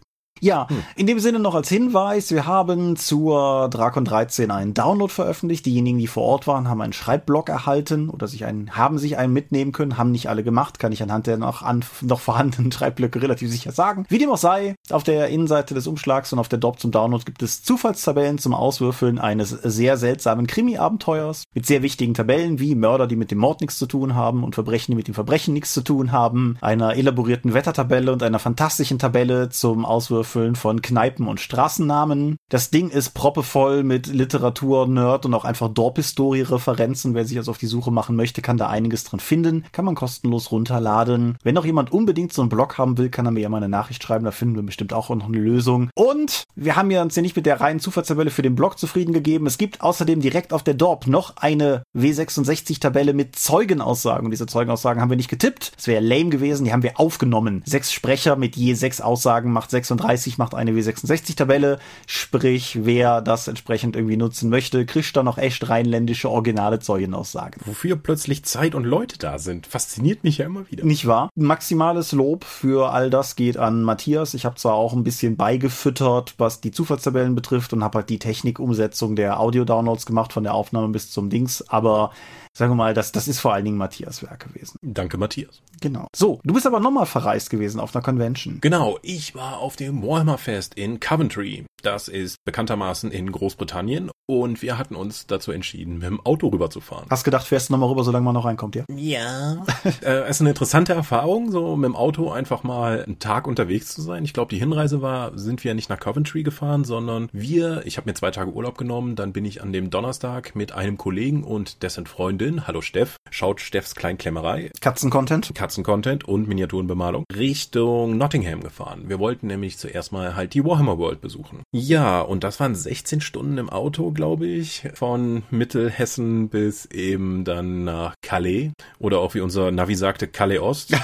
[0.43, 0.83] Ja, hm.
[0.95, 5.65] in dem Sinne noch als Hinweis, wir haben zur Drakon 13 einen Download veröffentlicht.
[5.65, 9.31] Diejenigen, die vor Ort waren, haben einen Schreibblock erhalten oder sich einen, haben sich einen
[9.31, 13.21] mitnehmen können, haben nicht alle gemacht, kann ich anhand der noch, an, noch vorhandenen Schreibblöcke
[13.21, 14.05] relativ sicher sagen.
[14.09, 17.23] Wie dem auch sei, auf der Innenseite des Umschlags und auf der Dop zum Download
[17.23, 23.07] gibt es Zufallstabellen zum Auswürfeln eines sehr seltsamen Krimi-Abenteuers mit sehr wichtigen Tabellen wie Mörder,
[23.07, 25.73] die mit dem Mord nichts zu tun haben und Verbrechen, die mit dem Verbrechen nichts
[25.73, 31.27] zu tun haben, einer elaborierten Wettertabelle und einer fantastischen Tabelle zum Auswürfeln Ausfüllen von Kneipen
[31.27, 32.37] und Straßennamen.
[32.49, 37.13] Das Ding ist proppevoll mit Literatur, Nerd und auch einfach Dorp-Historie-Referenzen.
[37.13, 39.65] Wer sich also auf die Suche machen möchte, kann da einiges drin finden.
[39.71, 41.37] Kann man kostenlos runterladen.
[41.43, 43.69] Wenn noch jemand unbedingt so einen Blog haben will, kann er mir ja mal eine
[43.69, 44.25] Nachricht schreiben.
[44.25, 45.91] Da finden wir bestimmt auch noch eine Lösung.
[45.93, 49.45] Und wir haben uns ja nicht mit der reinen Zufallstabelle für den Blog zufrieden gegeben.
[49.45, 54.25] Es gibt außerdem direkt auf der Dorp noch eine W66-Tabelle mit Zeugenaussagen.
[54.25, 55.73] Und diese Zeugenaussagen haben wir nicht getippt.
[55.75, 56.65] Das wäre lame gewesen.
[56.65, 57.61] Die haben wir aufgenommen.
[57.65, 63.47] Sechs Sprecher mit je sechs Aussagen macht 36 W60 macht eine W66-Tabelle, sprich, wer das
[63.47, 67.61] entsprechend irgendwie nutzen möchte, kriegt dann noch echt rheinländische originale Zeugenaussagen.
[67.65, 70.85] Wofür plötzlich Zeit und Leute da sind, fasziniert mich ja immer wieder.
[70.85, 71.29] Nicht wahr?
[71.35, 74.33] Maximales Lob für all das geht an Matthias.
[74.33, 78.19] Ich habe zwar auch ein bisschen beigefüttert, was die Zufallstabellen betrifft und habe halt die
[78.19, 82.11] Technikumsetzung der Audio-Downloads gemacht von der Aufnahme bis zum Dings, aber
[82.55, 84.77] sagen wir mal, das, das ist vor allen Dingen Matthias Werk gewesen.
[84.81, 85.61] Danke, Matthias.
[85.81, 86.07] Genau.
[86.15, 88.59] So, du bist aber nochmal verreist gewesen auf einer Convention.
[88.61, 91.65] Genau, ich war auf dem Warhammer Fest in Coventry.
[91.81, 97.07] Das ist bekanntermaßen in Großbritannien und wir hatten uns dazu entschieden, mit dem Auto rüberzufahren.
[97.09, 98.85] Hast gedacht, fährst du nochmal rüber, solange man noch reinkommt, ja?
[98.95, 99.65] Ja.
[100.01, 104.01] äh, ist eine interessante Erfahrung, so mit dem Auto einfach mal einen Tag unterwegs zu
[104.01, 104.23] sein.
[104.23, 108.09] Ich glaube, die Hinreise war, sind wir nicht nach Coventry gefahren, sondern wir, ich habe
[108.09, 111.83] mir zwei Tage Urlaub genommen, dann bin ich an dem Donnerstag mit einem Kollegen und
[111.83, 114.71] dessen Freundin, hallo Steff, schaut Steffs Kleinklemmerei.
[114.81, 115.51] Katzencontent.
[115.55, 119.03] Katzencontent und Miniaturenbemalung, Richtung Nottingham gefahren.
[119.07, 121.63] Wir wollten nämlich zuerst mal halt die Warhammer World besuchen.
[121.73, 127.85] Ja, und das waren 16 Stunden im Auto, glaube ich, von Mittelhessen bis eben dann
[127.85, 130.95] nach Calais oder auch wie unser Navi sagte, Calais Ost.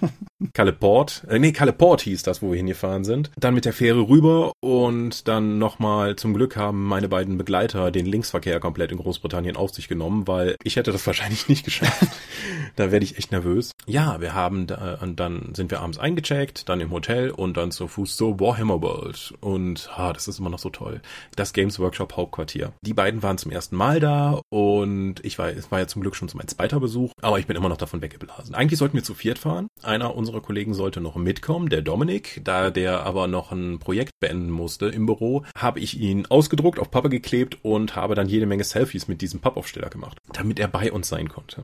[0.52, 3.30] Kalle Port, äh, nee, Kalle Port hieß das, wo wir hingefahren sind.
[3.38, 8.04] Dann mit der Fähre rüber und dann nochmal zum Glück haben meine beiden Begleiter den
[8.04, 12.12] Linksverkehr komplett in Großbritannien auf sich genommen, weil ich hätte das wahrscheinlich nicht geschafft.
[12.76, 13.72] da werde ich echt nervös.
[13.86, 17.70] Ja, wir haben da, und dann sind wir abends eingecheckt, dann im Hotel und dann
[17.70, 19.34] zu Fuß zur Warhammer World.
[19.40, 21.00] Und ah, das ist immer noch so toll.
[21.34, 22.72] Das Games Workshop Hauptquartier.
[22.82, 26.14] Die beiden waren zum ersten Mal da und ich war, es war ja zum Glück
[26.14, 28.54] schon mein zweiter Besuch, aber ich bin immer noch davon weggeblasen.
[28.54, 29.68] Eigentlich sollten wir zu viert fahren.
[29.82, 32.40] Einer unserer Kollegen sollte noch mitkommen, der Dominik.
[32.42, 36.90] Da der aber noch ein Projekt beenden musste im Büro, habe ich ihn ausgedruckt, auf
[36.90, 40.90] Pappe geklebt und habe dann jede Menge Selfies mit diesem Pappaufsteller gemacht, damit er bei
[40.90, 41.62] uns sein konnte.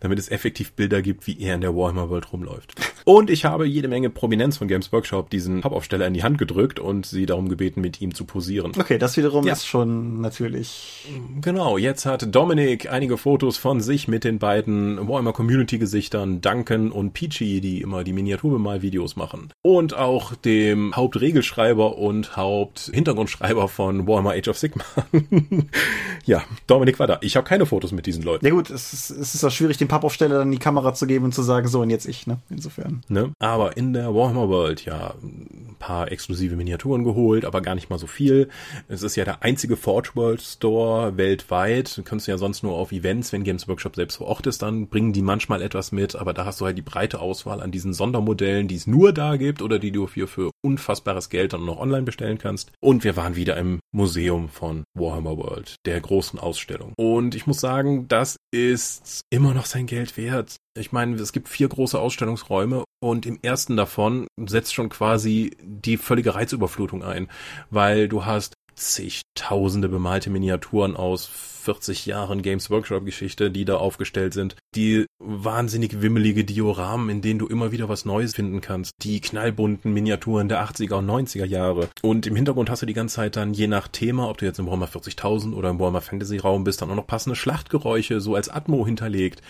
[0.00, 2.74] Damit es effektiv Bilder gibt, wie er in der Warhammer World rumläuft.
[3.04, 6.80] Und ich habe jede Menge Prominenz von Games Workshop diesen Pappaufsteller in die Hand gedrückt
[6.80, 8.72] und sie darum gebeten, mit ihm zu posieren.
[8.78, 9.52] Okay, das wiederum ja.
[9.52, 11.06] ist schon natürlich.
[11.42, 16.90] Genau, jetzt hat Dominik einige Fotos von sich mit den beiden Warhammer Community Gesichtern, Duncan
[16.90, 19.52] und Peachy, die immer die Miniaturbemalvideos machen.
[19.62, 24.84] Und auch dem Hauptregelschreiber und Haupthintergrundschreiber von Warhammer Age of Sigma.
[26.24, 27.18] ja, Dominik war da.
[27.22, 28.44] Ich habe keine Fotos mit diesen Leuten.
[28.44, 31.26] Ja gut, es ist, es ist auch schwierig, dem Pappaufsteller dann die Kamera zu geben
[31.26, 32.38] und zu sagen, so und jetzt ich, ne?
[32.50, 33.02] Insofern.
[33.08, 33.32] Ne?
[33.38, 37.98] Aber in der Warhammer World, ja, ein paar exklusive Miniaturen geholt, aber gar nicht mal
[37.98, 38.48] so viel.
[38.88, 41.96] Es ist ja der einzige Forge World Store weltweit.
[41.96, 44.88] Du kannst ja sonst nur auf Events, wenn Games Workshop selbst vor Ort ist, dann
[44.88, 47.87] bringen die manchmal etwas mit, aber da hast du halt die breite Auswahl an diesen
[47.92, 51.78] Sondermodellen, die es nur da gibt oder die du für, für unfassbares Geld dann noch
[51.78, 52.72] online bestellen kannst.
[52.80, 56.92] Und wir waren wieder im Museum von Warhammer World, der großen Ausstellung.
[56.96, 60.56] Und ich muss sagen, das ist immer noch sein Geld wert.
[60.78, 65.96] Ich meine, es gibt vier große Ausstellungsräume und im ersten davon setzt schon quasi die
[65.96, 67.28] völlige Reizüberflutung ein,
[67.70, 74.32] weil du hast zigtausende bemalte Miniaturen aus 40 Jahren Games Workshop Geschichte, die da aufgestellt
[74.32, 74.56] sind.
[74.74, 78.92] Die wahnsinnig wimmelige Dioramen, in denen du immer wieder was Neues finden kannst.
[79.02, 81.88] Die knallbunten Miniaturen der 80er und 90er Jahre.
[82.02, 84.58] Und im Hintergrund hast du die ganze Zeit dann je nach Thema, ob du jetzt
[84.58, 88.34] im Warhammer 40.000 oder im Warhammer Fantasy Raum bist, dann auch noch passende Schlachtgeräusche so
[88.34, 89.42] als Atmo hinterlegt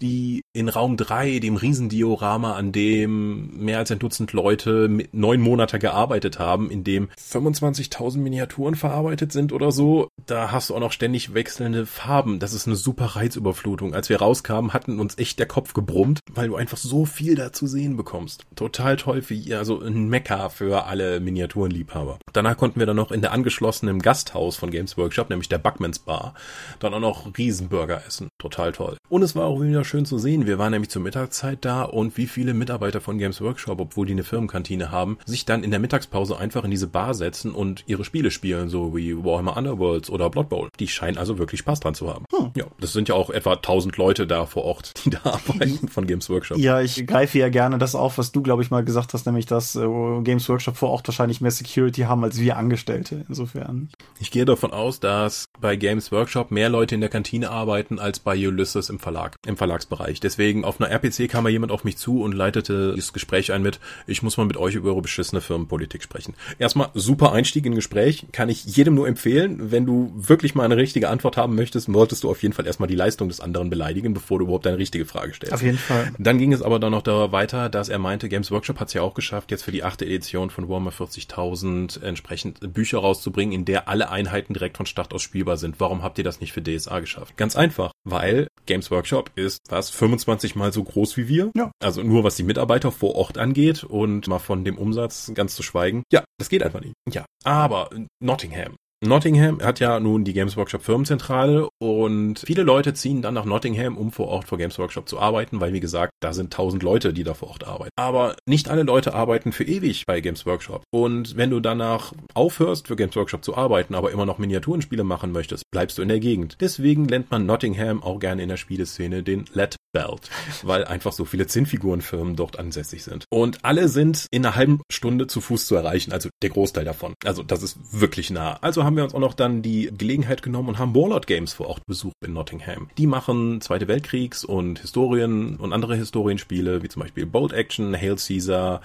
[0.00, 5.40] die in Raum 3, dem Riesendiorama, an dem mehr als ein Dutzend Leute mit neun
[5.40, 10.80] Monate gearbeitet haben, in dem 25.000 Miniaturen verarbeitet sind oder so, da hast du auch
[10.80, 12.38] noch ständig wechselnde Farben.
[12.38, 13.94] Das ist eine super Reizüberflutung.
[13.94, 17.52] Als wir rauskamen, hatten uns echt der Kopf gebrummt, weil du einfach so viel da
[17.52, 18.44] zu sehen bekommst.
[18.56, 22.18] Total toll für ihr, also ein Mecker für alle Miniaturenliebhaber.
[22.32, 25.98] Danach konnten wir dann noch in der angeschlossenen Gasthaus von Games Workshop, nämlich der Buckmans
[25.98, 26.34] Bar,
[26.78, 28.28] dann auch noch Riesenburger essen.
[28.38, 28.96] Total toll.
[29.08, 30.46] Und es war auch wieder schön zu sehen.
[30.46, 34.12] Wir waren nämlich zur Mittagszeit da und wie viele Mitarbeiter von Games Workshop, obwohl die
[34.12, 38.04] eine Firmenkantine haben, sich dann in der Mittagspause einfach in diese Bar setzen und ihre
[38.04, 40.68] Spiele spielen, so wie Warhammer Underworlds oder Blood Bowl.
[40.78, 42.24] Die scheinen also wirklich Spaß dran zu haben.
[42.34, 42.50] Hm.
[42.54, 46.06] Ja, das sind ja auch etwa 1000 Leute da vor Ort, die da arbeiten von
[46.06, 46.58] Games Workshop.
[46.58, 49.46] Ja, ich greife ja gerne das auf, was du, glaube ich, mal gesagt hast, nämlich,
[49.46, 49.80] dass äh,
[50.22, 53.24] Games Workshop vor Ort wahrscheinlich mehr Security haben als wir Angestellte.
[53.28, 53.90] Insofern.
[54.20, 58.18] Ich gehe davon aus, dass bei Games Workshop mehr Leute in der Kantine arbeiten als
[58.18, 60.20] bei Ulysses im Verlag, im Verlagsbereich.
[60.20, 63.62] Deswegen auf einer RPC kam mal jemand auf mich zu und leitete das Gespräch ein
[63.62, 66.34] mit, ich muss mal mit euch über eure beschissene Firmenpolitik sprechen.
[66.58, 69.70] Erstmal super Einstieg in Gespräch, kann ich jedem nur empfehlen.
[69.70, 72.88] Wenn du wirklich mal eine richtige Antwort haben möchtest, solltest du auf jeden Fall erstmal
[72.88, 75.52] die Leistung des anderen beleidigen, bevor du überhaupt eine richtige Frage stellst.
[75.52, 76.12] Auf jeden Fall.
[76.18, 78.94] Dann ging es aber dann noch da weiter, dass er meinte, Games Workshop hat es
[78.94, 83.64] ja auch geschafft, jetzt für die achte Edition von Warhammer 40.000 entsprechend Bücher rauszubringen, in
[83.66, 85.78] der alle Einheiten direkt von Start aus spielbar sind.
[85.78, 87.36] Warum habt ihr das nicht für DSA geschafft?
[87.36, 91.50] Ganz einfach, weil Games Workshop ist was 25 mal so groß wie wir.
[91.56, 91.70] Ja.
[91.82, 95.62] Also nur was die Mitarbeiter vor Ort angeht und mal von dem Umsatz ganz zu
[95.62, 96.02] schweigen.
[96.12, 96.94] Ja, das geht einfach nicht.
[97.12, 97.90] Ja, aber
[98.20, 103.44] Nottingham Nottingham hat ja nun die Games Workshop Firmenzentrale und viele Leute ziehen dann nach
[103.44, 106.82] Nottingham, um vor Ort vor Games Workshop zu arbeiten, weil wie gesagt, da sind tausend
[106.82, 107.92] Leute, die da vor Ort arbeiten.
[107.94, 110.82] Aber nicht alle Leute arbeiten für ewig bei Games Workshop.
[110.90, 115.30] Und wenn du danach aufhörst, für Games Workshop zu arbeiten, aber immer noch Miniaturenspiele machen
[115.30, 116.56] möchtest, bleibst du in der Gegend.
[116.60, 120.30] Deswegen nennt man Nottingham auch gerne in der Spieleszene den Let Belt,
[120.62, 123.24] weil einfach so viele Zinnfigurenfirmen dort ansässig sind.
[123.30, 127.14] Und alle sind in einer halben Stunde zu Fuß zu erreichen, also der Großteil davon.
[127.24, 128.58] Also das ist wirklich nah.
[128.60, 131.68] Also haben wir uns auch noch dann die Gelegenheit genommen und haben Warlord Games vor
[131.68, 132.90] Ort besucht in Nottingham.
[132.98, 138.16] Die machen Zweite Weltkriegs und Historien und andere Historienspiele, wie zum Beispiel Bold Action, Hail
[138.16, 138.82] Caesar,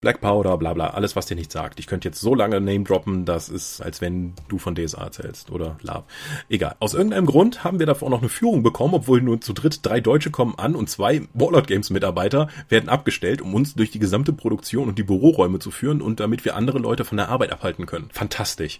[0.00, 1.80] Black Powder, bla bla, alles, was dir nicht sagt.
[1.80, 5.50] Ich könnte jetzt so lange Name droppen, das ist, als wenn du von DSA erzählst
[5.50, 6.04] oder Love.
[6.48, 6.76] Egal.
[6.80, 10.00] Aus irgendeinem Grund haben wir davor noch eine Führung bekommen, obwohl nur zu dritt drei
[10.00, 14.32] Deutsche kommen an und zwei Warlord Games Mitarbeiter werden abgestellt, um uns durch die gesamte
[14.32, 17.86] Produktion und die Büroräume zu führen und damit wir andere Leute von der Arbeit abhalten
[17.86, 18.08] können.
[18.12, 18.78] Fantastisch.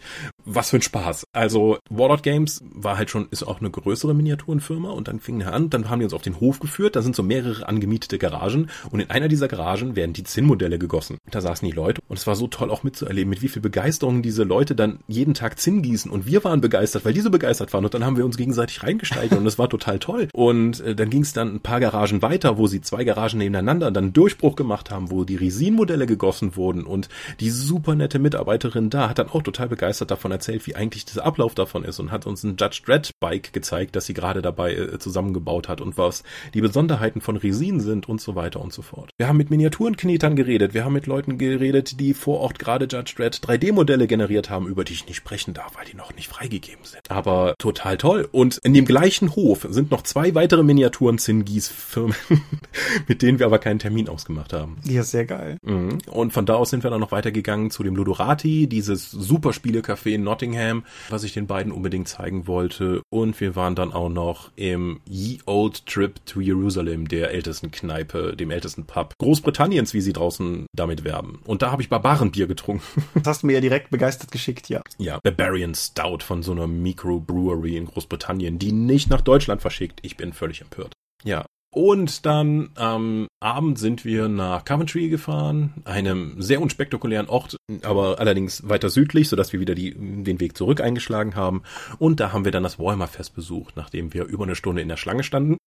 [0.48, 1.26] Was für ein Spaß.
[1.32, 5.52] Also Warlord Games war halt schon, ist auch eine größere Miniaturenfirma und dann fingen wir
[5.52, 8.70] an, dann haben die uns auf den Hof geführt, da sind so mehrere angemietete Garagen
[8.90, 11.18] und in einer dieser Garagen werden die Zinnmodelle gegossen.
[11.32, 14.22] Da saßen die Leute und es war so toll auch mitzuerleben, mit wie viel Begeisterung
[14.22, 17.72] diese Leute dann jeden Tag Zinn gießen und wir waren begeistert, weil die so begeistert
[17.72, 20.28] waren und dann haben wir uns gegenseitig reingesteigert und es war total toll.
[20.32, 23.90] Und äh, dann ging es dann ein paar Garagen weiter, wo sie zwei Garagen nebeneinander
[23.90, 27.08] dann Durchbruch gemacht haben, wo die Resin-Modelle gegossen wurden und
[27.40, 31.24] die super nette Mitarbeiterin da hat dann auch total begeistert davon erzählt, wie eigentlich dieser
[31.24, 34.74] Ablauf davon ist und hat uns ein Judge Dredd Bike gezeigt, das sie gerade dabei
[34.74, 36.22] äh, zusammengebaut hat und was
[36.54, 39.10] die Besonderheiten von Resin sind und so weiter und so fort.
[39.18, 43.14] Wir haben mit Miniaturenknetern geredet, wir haben mit Leuten geredet, die vor Ort gerade Judge
[43.16, 46.84] Dredd 3D-Modelle generiert haben, über die ich nicht sprechen darf, weil die noch nicht freigegeben
[46.84, 47.10] sind.
[47.10, 48.28] Aber total toll.
[48.30, 52.14] Und in dem gleichen Hof sind noch zwei weitere Miniaturen Zingis-Firmen,
[53.08, 54.76] mit denen wir aber keinen Termin ausgemacht haben.
[54.84, 55.58] Ja, sehr geil.
[55.62, 55.98] Mhm.
[56.10, 60.22] Und von da aus sind wir dann noch weitergegangen zu dem Ludorati, dieses Superspielecafé in
[60.26, 63.00] Nottingham, was ich den beiden unbedingt zeigen wollte.
[63.10, 68.36] Und wir waren dann auch noch im Ye Old Trip to Jerusalem, der ältesten Kneipe,
[68.36, 71.40] dem ältesten Pub Großbritanniens, wie sie draußen damit werben.
[71.44, 72.82] Und da habe ich Barbarenbier getrunken.
[73.14, 74.82] Das hast du mir ja direkt begeistert geschickt, ja.
[74.98, 80.00] Ja, Barbarian Stout von so einer Microbrewery in Großbritannien, die nicht nach Deutschland verschickt.
[80.02, 80.92] Ich bin völlig empört.
[81.24, 81.46] Ja,
[81.76, 88.66] Und dann am Abend sind wir nach Coventry gefahren, einem sehr unspektakulären Ort, aber allerdings
[88.66, 91.64] weiter südlich, sodass wir wieder die, den Weg zurück eingeschlagen haben.
[91.98, 94.88] Und da haben wir dann das Warhammer Fest besucht, nachdem wir über eine Stunde in
[94.88, 95.58] der Schlange standen,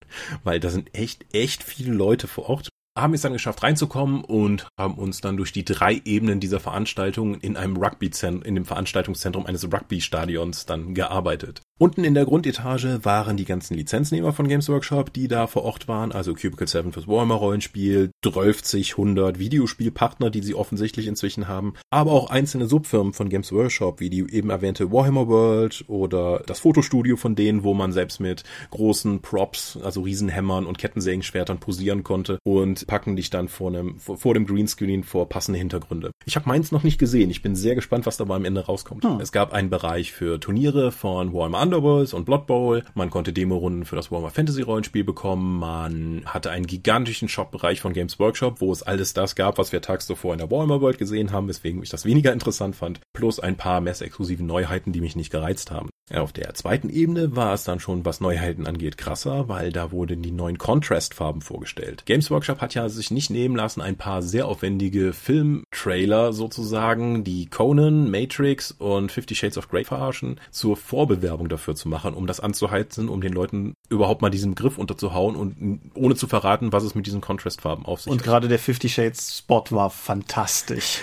[0.43, 4.67] weil da sind echt, echt viele Leute vor Ort haben es dann geschafft reinzukommen und
[4.77, 9.45] haben uns dann durch die drei Ebenen dieser Veranstaltung in einem Rugby-Zentrum, in dem Veranstaltungszentrum
[9.45, 11.61] eines Rugby-Stadions dann gearbeitet.
[11.81, 15.87] Unten in der Grundetage waren die ganzen Lizenznehmer von Games Workshop, die da vor Ort
[15.87, 21.75] waren, also Cubicle 7 fürs Warhammer Rollenspiel, 12 100 Videospielpartner, die sie offensichtlich inzwischen haben,
[21.89, 26.59] aber auch einzelne Subfirmen von Games Workshop, wie die eben erwähnte Warhammer World oder das
[26.59, 32.39] Fotostudio von denen, wo man selbst mit großen Props, also Riesenhämmern und Kettensägenschwertern posieren konnte
[32.43, 36.11] und packen dich dann vor, einem, vor, vor dem Greenscreen vor passende Hintergründe.
[36.25, 37.29] Ich habe meins noch nicht gesehen.
[37.29, 39.05] Ich bin sehr gespannt, was dabei am Ende rauskommt.
[39.05, 39.21] Hm.
[39.21, 42.83] Es gab einen Bereich für Turniere von Warhammer Underworlds und Blood Bowl.
[42.95, 45.59] Man konnte Demo-Runden für das Warhammer Fantasy Rollenspiel bekommen.
[45.59, 49.81] Man hatte einen gigantischen Shop-Bereich von Games Workshop, wo es alles das gab, was wir
[49.81, 53.01] tags zuvor in der Warhammer World gesehen haben, weswegen ich das weniger interessant fand.
[53.13, 55.89] Plus ein paar messexklusive Neuheiten, die mich nicht gereizt haben.
[56.11, 60.23] Auf der zweiten Ebene war es dann schon, was Neuheiten angeht, krasser, weil da wurden
[60.23, 62.03] die neuen Contrast-Farben vorgestellt.
[62.07, 67.45] Games Workshop hat ja sich nicht nehmen lassen, ein paar sehr aufwendige Film-Trailer sozusagen, die
[67.45, 72.39] Conan, Matrix und Fifty Shades of Grey verarschen, zur Vorbewerbung dafür zu machen, um das
[72.39, 76.95] anzuheizen, um den Leuten überhaupt mal diesen Griff unterzuhauen und ohne zu verraten, was es
[76.95, 78.25] mit diesen Contrast-Farben auf sich und hat.
[78.25, 81.01] Und gerade der Fifty Shades Spot war fantastisch.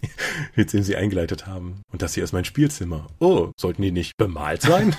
[0.56, 1.82] Jetzt, den sie eingeleitet haben.
[1.92, 3.06] Und das hier ist mein Spielzimmer.
[3.20, 4.94] Oh, sollten die nicht bemalt sein?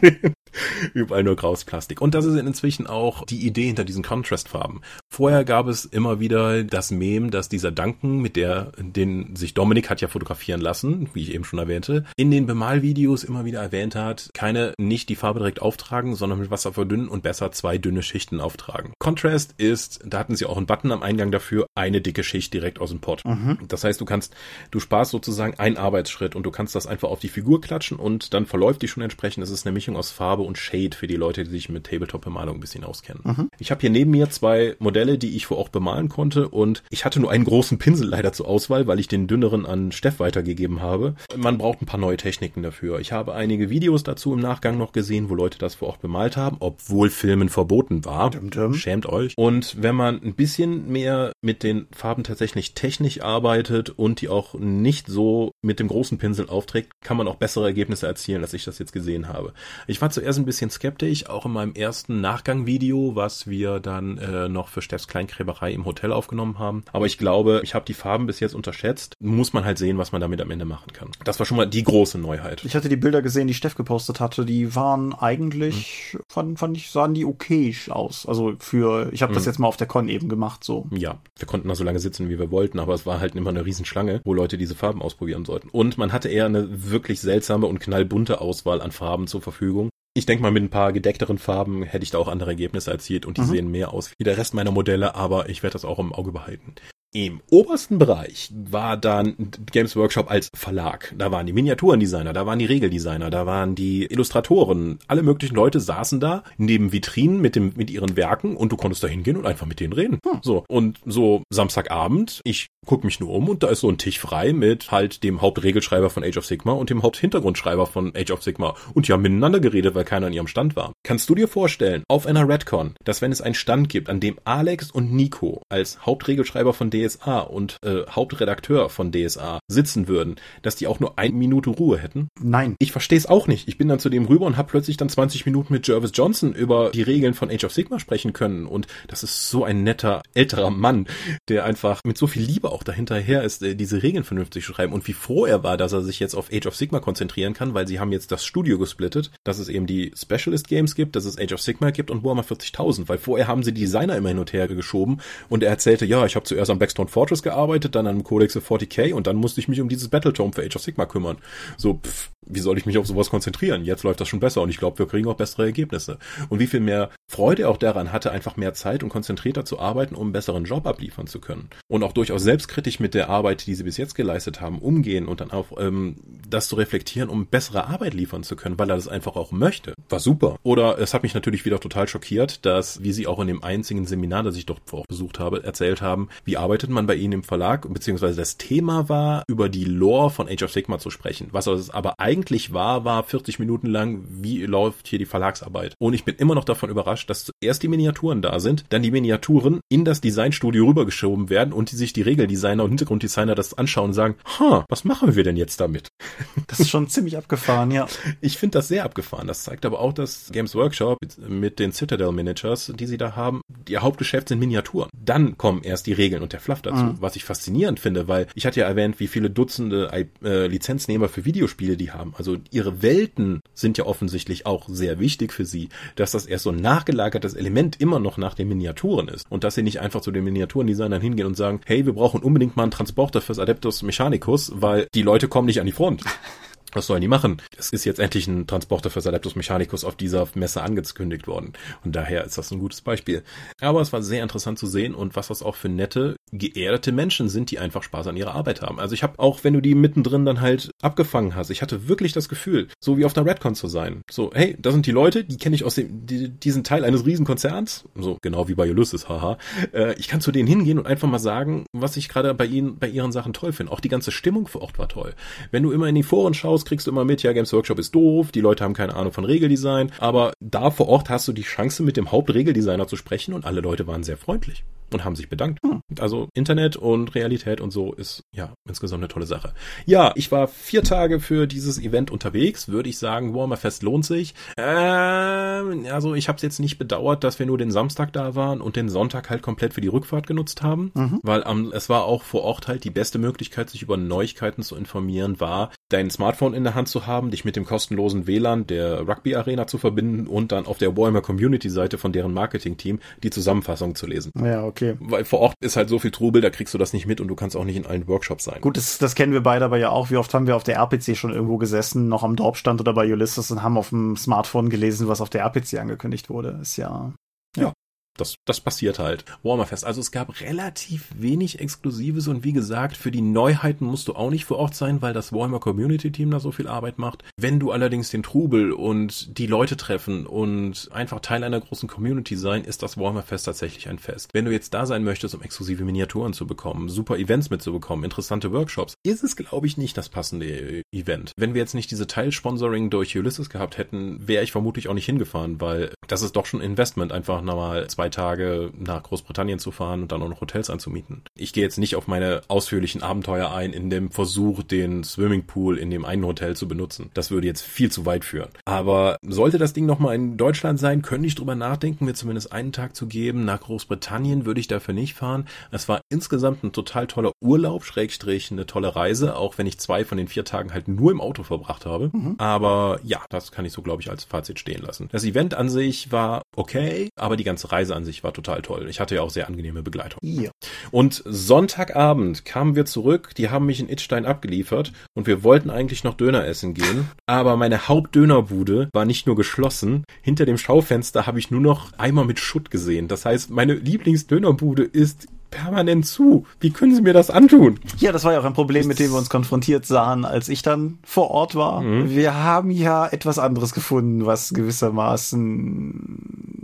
[0.94, 2.00] Überall nur graues Plastik.
[2.00, 4.80] Und das ist inzwischen auch die Idee hinter diesen Contrast-Farben.
[5.20, 9.90] Vorher gab es immer wieder das Mem, dass dieser Duncan, mit der, den sich Dominik
[9.90, 13.94] hat ja fotografieren lassen, wie ich eben schon erwähnte, in den Bemalvideos immer wieder erwähnt
[13.94, 18.02] hat, keine, nicht die Farbe direkt auftragen, sondern mit Wasser verdünnen und besser zwei dünne
[18.02, 18.94] Schichten auftragen.
[18.98, 22.80] Contrast ist, da hatten sie auch einen Button am Eingang dafür, eine dicke Schicht direkt
[22.80, 23.22] aus dem Pot.
[23.26, 23.58] Mhm.
[23.68, 24.34] Das heißt, du kannst,
[24.70, 28.32] du sparst sozusagen einen Arbeitsschritt und du kannst das einfach auf die Figur klatschen und
[28.32, 29.44] dann verläuft die schon entsprechend.
[29.44, 32.56] Es ist eine Mischung aus Farbe und Shade für die Leute, die sich mit Tabletop-Bemalung
[32.56, 33.22] ein bisschen auskennen.
[33.22, 33.48] Mhm.
[33.58, 37.04] Ich habe hier neben mir zwei Modelle, die ich vor Ort bemalen konnte und ich
[37.04, 40.80] hatte nur einen großen Pinsel leider zur Auswahl, weil ich den dünneren an Steff weitergegeben
[40.80, 41.14] habe.
[41.36, 43.00] Man braucht ein paar neue Techniken dafür.
[43.00, 46.36] Ich habe einige Videos dazu im Nachgang noch gesehen, wo Leute das vor Ort bemalt
[46.36, 48.30] haben, obwohl Filmen verboten war.
[48.30, 48.74] Dum -dum.
[48.74, 49.34] Schämt euch.
[49.36, 54.54] Und wenn man ein bisschen mehr mit den Farben tatsächlich technisch arbeitet und die auch
[54.54, 58.64] nicht so mit dem großen Pinsel aufträgt, kann man auch bessere Ergebnisse erzielen, als ich
[58.64, 59.52] das jetzt gesehen habe.
[59.86, 64.48] Ich war zuerst ein bisschen skeptisch, auch in meinem ersten Nachgang-Video, was wir dann äh,
[64.48, 66.82] noch für Steffs Kleinkräberei im Hotel aufgenommen haben.
[66.92, 69.14] Aber ich glaube, ich habe die Farben bis jetzt unterschätzt.
[69.20, 71.10] Muss man halt sehen, was man damit am Ende machen kann.
[71.22, 72.64] Das war schon mal die große Neuheit.
[72.64, 74.44] Ich hatte die Bilder gesehen, die Steff gepostet hatte.
[74.44, 76.20] Die waren eigentlich, hm.
[76.28, 78.26] fand, fand ich, sahen die okayisch aus.
[78.26, 79.50] Also für, ich habe das hm.
[79.50, 80.88] jetzt mal auf der Con eben gemacht, so.
[80.90, 83.50] Ja, wir konnten da so lange sitzen, wie wir wollten, aber es war halt immer
[83.50, 85.68] eine Riesenschlange, wo Leute diese Farben ausprobieren sollten.
[85.68, 89.90] Und man hatte eher eine wirklich seltsame und knallbunte Auswahl an Farben zur Verfügung.
[90.12, 93.26] Ich denke mal, mit ein paar gedeckteren Farben hätte ich da auch andere Ergebnisse erzielt
[93.26, 93.46] und die mhm.
[93.46, 96.32] sehen mehr aus wie der Rest meiner Modelle, aber ich werde das auch im Auge
[96.32, 96.74] behalten.
[97.12, 99.34] Im obersten Bereich war dann
[99.72, 101.12] Games Workshop als Verlag.
[101.18, 105.00] Da waren die Miniaturendesigner, da waren die Regeldesigner, da waren die Illustratoren.
[105.08, 109.02] Alle möglichen Leute saßen da neben Vitrinen mit dem, mit ihren Werken und du konntest
[109.02, 110.20] da hingehen und einfach mit denen reden.
[110.24, 110.38] Hm.
[110.42, 110.64] So.
[110.68, 114.52] Und so Samstagabend, ich guck mich nur um und da ist so ein Tisch frei
[114.52, 118.76] mit halt dem Hauptregelschreiber von Age of Sigma und dem Haupthintergrundschreiber von Age of Sigma.
[118.94, 120.92] Und die haben miteinander geredet, weil keiner an ihrem Stand war.
[121.02, 124.38] Kannst du dir vorstellen, auf einer Redcon, dass wenn es einen Stand gibt, an dem
[124.44, 130.76] Alex und Nico als Hauptregelschreiber von DSA und äh, Hauptredakteur von DSA sitzen würden, dass
[130.76, 132.28] die auch nur eine Minute Ruhe hätten?
[132.40, 132.76] Nein.
[132.78, 133.68] Ich verstehe es auch nicht.
[133.68, 136.52] Ich bin dann zu dem rüber und habe plötzlich dann 20 Minuten mit Jervis Johnson
[136.52, 138.66] über die Regeln von Age of Sigma sprechen können.
[138.66, 141.06] Und das ist so ein netter älterer Mann,
[141.48, 144.92] der einfach mit so viel Liebe auch dahinterher ist, äh, diese Regeln vernünftig zu schreiben.
[144.92, 147.74] Und wie froh er war, dass er sich jetzt auf Age of Sigma konzentrieren kann,
[147.74, 151.24] weil sie haben jetzt das Studio gesplittet, dass es eben die Specialist Games gibt, dass
[151.24, 154.28] es Age of Sigma gibt und Warhammer 40.000, weil vorher haben sie die Designer immer
[154.28, 157.94] hin und her geschoben und er erzählte, ja, ich habe zuerst am Blackstone Fortress gearbeitet,
[157.94, 160.74] dann an Codex of 40k und dann musste ich mich um dieses Battletome für Age
[160.74, 161.38] of Sigma kümmern.
[161.76, 163.84] So, pff, wie soll ich mich auf sowas konzentrieren?
[163.84, 166.18] Jetzt läuft das schon besser und ich glaube, wir kriegen auch bessere Ergebnisse.
[166.48, 170.14] Und wie viel mehr Freude auch daran hatte, einfach mehr Zeit und konzentrierter zu arbeiten,
[170.14, 171.68] um einen besseren Job abliefern zu können.
[171.88, 175.40] Und auch durchaus selbstkritisch mit der Arbeit, die sie bis jetzt geleistet haben, umgehen und
[175.40, 176.16] dann auch ähm,
[176.48, 179.94] das zu reflektieren, um bessere Arbeit liefern zu können, weil er das einfach auch möchte.
[180.08, 180.58] War super.
[180.62, 184.06] Oder es hat mich natürlich wieder total schockiert, dass, wie sie auch in dem einzigen
[184.06, 187.86] Seminar, das ich dort besucht habe, erzählt haben, wie arbeitet man bei ihnen im Verlag,
[187.92, 191.48] beziehungsweise das Thema war, über die Lore von Age of Sigma zu sprechen.
[191.52, 195.94] Was aber eigentlich war, war 40 Minuten lang, wie läuft hier die Verlagsarbeit.
[195.98, 199.10] Und ich bin immer noch davon überrascht, dass zuerst die Miniaturen da sind, dann die
[199.10, 204.10] Miniaturen in das Designstudio rübergeschoben werden und die sich die Regeldesigner und Hintergrunddesigner das anschauen
[204.10, 206.08] und sagen, ha, was machen wir denn jetzt damit?
[206.66, 208.06] Das ist schon ziemlich abgefahren, ja.
[208.40, 209.48] Ich finde das sehr abgefahren.
[209.48, 211.18] Das zeigt aber auch, dass Games Workshop
[211.48, 215.10] mit den Citadel Managers, die sie da haben, ihr Hauptgeschäft sind Miniaturen.
[215.12, 217.16] Dann kommen erst die Regeln und der Fluff dazu, mhm.
[217.20, 220.10] was ich faszinierend finde, weil ich hatte ja erwähnt, wie viele Dutzende
[220.42, 222.34] äh, Lizenznehmer für Videospiele die haben.
[222.36, 226.70] Also ihre Welten sind ja offensichtlich auch sehr wichtig für sie, dass das erst so
[226.70, 230.30] ein nachgelagertes Element immer noch nach den Miniaturen ist und dass sie nicht einfach zu
[230.30, 234.72] den Miniaturendesignern hingehen und sagen, hey, wir brauchen unbedingt mal einen Transporter fürs Adeptus Mechanicus,
[234.74, 236.24] weil die Leute kommen nicht an die Front.
[236.92, 237.62] Was sollen die machen?
[237.76, 241.72] Es ist jetzt endlich ein Transporter für Adeptus Mechanicus auf dieser Messe angekündigt worden.
[242.04, 243.42] Und daher ist das ein gutes Beispiel.
[243.80, 247.48] Aber es war sehr interessant zu sehen und was das auch für nette, geerdete Menschen
[247.48, 248.98] sind, die einfach Spaß an ihrer Arbeit haben.
[248.98, 252.32] Also ich habe auch, wenn du die mittendrin dann halt abgefangen hast, ich hatte wirklich
[252.32, 254.22] das Gefühl, so wie auf der Redcon zu sein.
[254.30, 257.24] So, hey, das sind die Leute, die kenne ich aus dem, die, diesen Teil eines
[257.24, 258.04] Riesenkonzerns.
[258.16, 259.58] So, genau wie bei Ulysses, haha.
[259.92, 262.98] Äh, ich kann zu denen hingehen und einfach mal sagen, was ich gerade bei ihnen,
[262.98, 263.92] bei ihren Sachen toll finde.
[263.92, 265.34] Auch die ganze Stimmung vor Ort war toll.
[265.70, 267.98] Wenn du immer in die Foren schaust, raus, kriegst du immer mit, ja, Games Workshop
[267.98, 271.52] ist doof, die Leute haben keine Ahnung von Regeldesign, aber da vor Ort hast du
[271.52, 275.36] die Chance, mit dem Hauptregeldesigner zu sprechen und alle Leute waren sehr freundlich und haben
[275.36, 275.80] sich bedankt.
[275.84, 276.02] Hm.
[276.18, 279.72] Also Internet und Realität und so ist ja insgesamt eine tolle Sache.
[280.06, 284.24] Ja, ich war vier Tage für dieses Event unterwegs, würde ich sagen, Warmer Fest lohnt
[284.24, 284.54] sich.
[284.76, 288.80] Ähm, also ich habe es jetzt nicht bedauert, dass wir nur den Samstag da waren
[288.80, 291.40] und den Sonntag halt komplett für die Rückfahrt genutzt haben, mhm.
[291.42, 294.96] weil ähm, es war auch vor Ort halt die beste Möglichkeit, sich über Neuigkeiten zu
[294.96, 299.28] informieren, war dein Smartphone in der Hand zu haben, dich mit dem kostenlosen WLAN der
[299.28, 303.50] Rugby Arena zu verbinden und dann auf der Warhammer Community Seite von deren Marketing-Team die
[303.50, 304.52] Zusammenfassung zu lesen.
[304.56, 305.16] Ja, okay okay.
[305.20, 307.48] Weil vor Ort ist halt so viel Trubel, da kriegst du das nicht mit und
[307.48, 308.80] du kannst auch nicht in allen Workshops sein.
[308.80, 310.30] Gut, das, das kennen wir beide aber ja auch.
[310.30, 313.30] Wie oft haben wir auf der RPC schon irgendwo gesessen, noch am Dorfstand oder bei
[313.32, 316.78] Ulysses und haben auf dem Smartphone gelesen, was auf der RPC angekündigt wurde.
[316.82, 317.32] Ist ja.
[317.76, 317.92] Ja,
[318.36, 319.44] das, das passiert halt.
[319.62, 320.04] Warmerfest.
[320.04, 324.50] Also es gab relativ wenig Exklusives und wie gesagt, für die Neuheiten musst du auch
[324.50, 327.44] nicht vor Ort sein, weil das Warhammer Community Team da so viel Arbeit macht.
[327.56, 332.56] Wenn du allerdings den Trubel und die Leute treffen und einfach Teil einer großen Community
[332.56, 334.50] sein, ist das Warhammerfest tatsächlich ein Fest.
[334.52, 338.72] Wenn du jetzt da sein möchtest, um exklusive Miniaturen zu bekommen, super Events mitzubekommen, interessante
[338.72, 341.52] Workshops, ist es glaube ich nicht das passende Event.
[341.56, 345.26] Wenn wir jetzt nicht diese Teilsponsoring durch Ulysses gehabt hätten, wäre ich vermutlich auch nicht
[345.26, 350.22] hingefahren, weil das ist doch schon Investment, einfach nochmal zwei Tage nach Großbritannien zu fahren
[350.22, 351.42] und dann auch noch Hotels anzumieten.
[351.56, 356.10] Ich gehe jetzt nicht auf meine ausführlichen Abenteuer ein in dem Versuch, den Swimmingpool in
[356.10, 357.30] dem einen Hotel zu benutzen.
[357.34, 358.70] Das würde jetzt viel zu weit führen.
[358.84, 362.92] Aber sollte das Ding nochmal in Deutschland sein, könnte ich drüber nachdenken, mir zumindest einen
[362.92, 363.64] Tag zu geben.
[363.64, 365.66] Nach Großbritannien würde ich dafür nicht fahren.
[365.90, 370.24] Es war insgesamt ein total toller Urlaub, Schrägstrich eine tolle Reise, auch wenn ich zwei
[370.24, 372.30] von den vier Tagen halt nur im Auto verbracht habe.
[372.32, 372.54] Mhm.
[372.58, 375.28] Aber ja, das kann ich so, glaube ich, als Fazit stehen lassen.
[375.32, 378.82] Das Event an sich war okay, aber die ganze Reise an an sich war total
[378.82, 379.06] toll.
[379.08, 380.38] Ich hatte ja auch sehr angenehme Begleitung.
[380.42, 380.70] Ja.
[381.10, 386.22] Und Sonntagabend kamen wir zurück, die haben mich in Itstein abgeliefert und wir wollten eigentlich
[386.22, 391.58] noch Döner essen gehen, aber meine Hauptdönerbude war nicht nur geschlossen, hinter dem Schaufenster habe
[391.58, 393.28] ich nur noch Eimer mit Schutt gesehen.
[393.28, 396.66] Das heißt, meine Lieblingsdönerbude ist permanent zu.
[396.80, 398.00] Wie können Sie mir das antun?
[398.18, 400.82] Ja, das war ja auch ein Problem, mit dem wir uns konfrontiert sahen, als ich
[400.82, 402.02] dann vor Ort war.
[402.02, 402.30] Mhm.
[402.30, 406.79] Wir haben ja etwas anderes gefunden, was gewissermaßen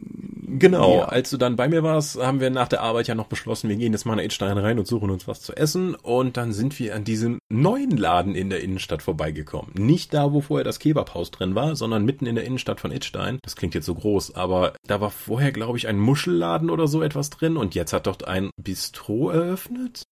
[0.49, 1.05] Genau, ja.
[1.07, 3.76] als du dann bei mir warst, haben wir nach der Arbeit ja noch beschlossen, wir
[3.76, 5.97] gehen jetzt mal in Edstein rein und suchen uns was zu essen.
[5.97, 9.72] Und dann sind wir an diesem neuen Laden in der Innenstadt vorbeigekommen.
[9.74, 13.40] Nicht da, wo vorher das Kebabhaus drin war, sondern mitten in der Innenstadt von Edstein.
[13.42, 17.03] Das klingt jetzt so groß, aber da war vorher, glaube ich, ein Muschelladen oder so
[17.03, 20.05] etwas drin und jetzt hat dort ein Bistro eröffnet.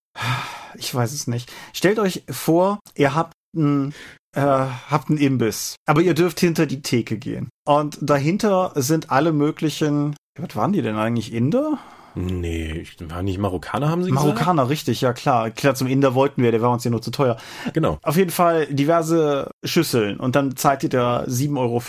[0.76, 1.53] Ich weiß es nicht.
[1.72, 3.95] Stellt euch vor, ihr habt ein
[4.35, 7.49] äh, habt einen Imbiss, aber ihr dürft hinter die Theke gehen.
[7.64, 11.32] Und dahinter sind alle möglichen was waren die denn eigentlich?
[11.32, 11.78] Inder?
[12.16, 14.26] Nee, waren nicht Marokkaner, haben sie gesagt?
[14.26, 15.51] Marokkaner, richtig, ja klar.
[15.51, 17.37] Klar, zum Inder wollten wir, der war uns ja nur zu teuer.
[17.72, 17.99] Genau.
[18.03, 21.82] Auf jeden Fall diverse Schüsseln und dann zahlt ihr da 7,50 Euro.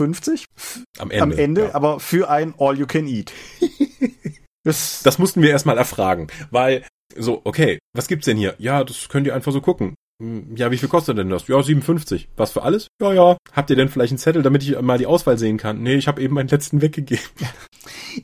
[0.97, 1.23] Am Ende.
[1.23, 1.75] Am Ende, ja.
[1.75, 3.31] aber für ein All You Can Eat.
[4.63, 6.83] das, das mussten wir erstmal erfragen, weil
[7.15, 8.55] so, okay, was gibt's denn hier?
[8.57, 9.93] Ja, das könnt ihr einfach so gucken.
[10.21, 11.47] Hm, ja, wie viel kostet denn das?
[11.47, 12.29] Ja, 57.
[12.37, 12.87] Was für alles?
[13.01, 13.37] Ja, ja.
[13.51, 15.81] Habt ihr denn vielleicht einen Zettel, damit ich mal die Auswahl sehen kann?
[15.81, 17.25] Nee, ich habe eben meinen letzten weggegeben.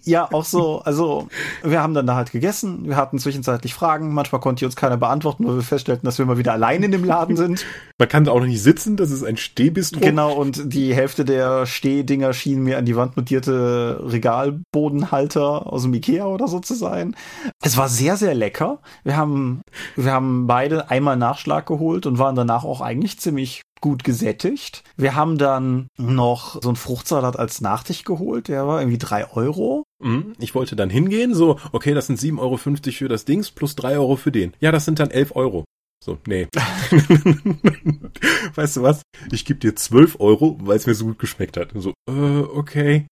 [0.04, 1.28] Ja, auch so, also
[1.64, 5.46] wir haben dann da halt gegessen, wir hatten zwischenzeitlich Fragen, manchmal konnte uns keiner beantworten,
[5.46, 7.66] weil wir feststellten, dass wir immer wieder allein in dem Laden sind.
[8.00, 10.00] Man kann auch noch nicht sitzen, das ist ein Stehbistro.
[10.00, 15.94] Genau, und die Hälfte der Stehdinger schienen mir an die Wand montierte Regalbodenhalter aus dem
[15.94, 17.16] Ikea oder so zu sein.
[17.62, 18.80] Es war sehr, sehr lecker.
[19.04, 19.62] Wir haben,
[19.96, 24.84] wir haben beide einmal Nachschlag geholt und waren danach auch eigentlich ziemlich gut gesättigt.
[24.96, 29.84] Wir haben dann noch so einen Fruchtsalat als Nachtisch geholt, der war irgendwie drei Euro.
[30.04, 33.76] Mhm, ich wollte dann hingehen, so, okay, das sind 7,50 Euro für das Dings plus
[33.76, 34.54] drei Euro für den.
[34.60, 35.66] Ja, das sind dann 11 Euro.
[36.04, 36.48] So, nee.
[38.56, 39.04] weißt du was?
[39.32, 41.76] Ich gebe dir 12 Euro, weil es mir so gut geschmeckt hat.
[41.76, 43.06] Und so, äh, okay.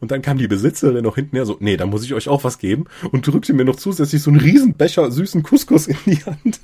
[0.00, 2.44] Und dann kam die Besitzerin noch hinten her so, nee, da muss ich euch auch
[2.44, 6.24] was geben und drückte mir noch zusätzlich so einen riesen Becher süßen Couscous in die
[6.24, 6.60] Hand.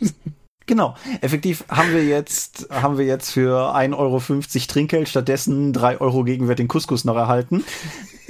[0.66, 0.94] Genau.
[1.20, 4.20] Effektiv haben wir jetzt, haben wir jetzt für 1,50 Euro
[4.68, 7.64] Trinkgeld stattdessen 3 Euro Gegenwert den Couscous noch erhalten.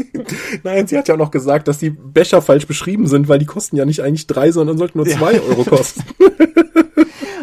[0.62, 3.46] Nein, sie hat ja auch noch gesagt, dass die Becher falsch beschrieben sind, weil die
[3.46, 5.40] kosten ja nicht eigentlich drei, sondern sollten nur zwei ja.
[5.40, 6.02] Euro kosten.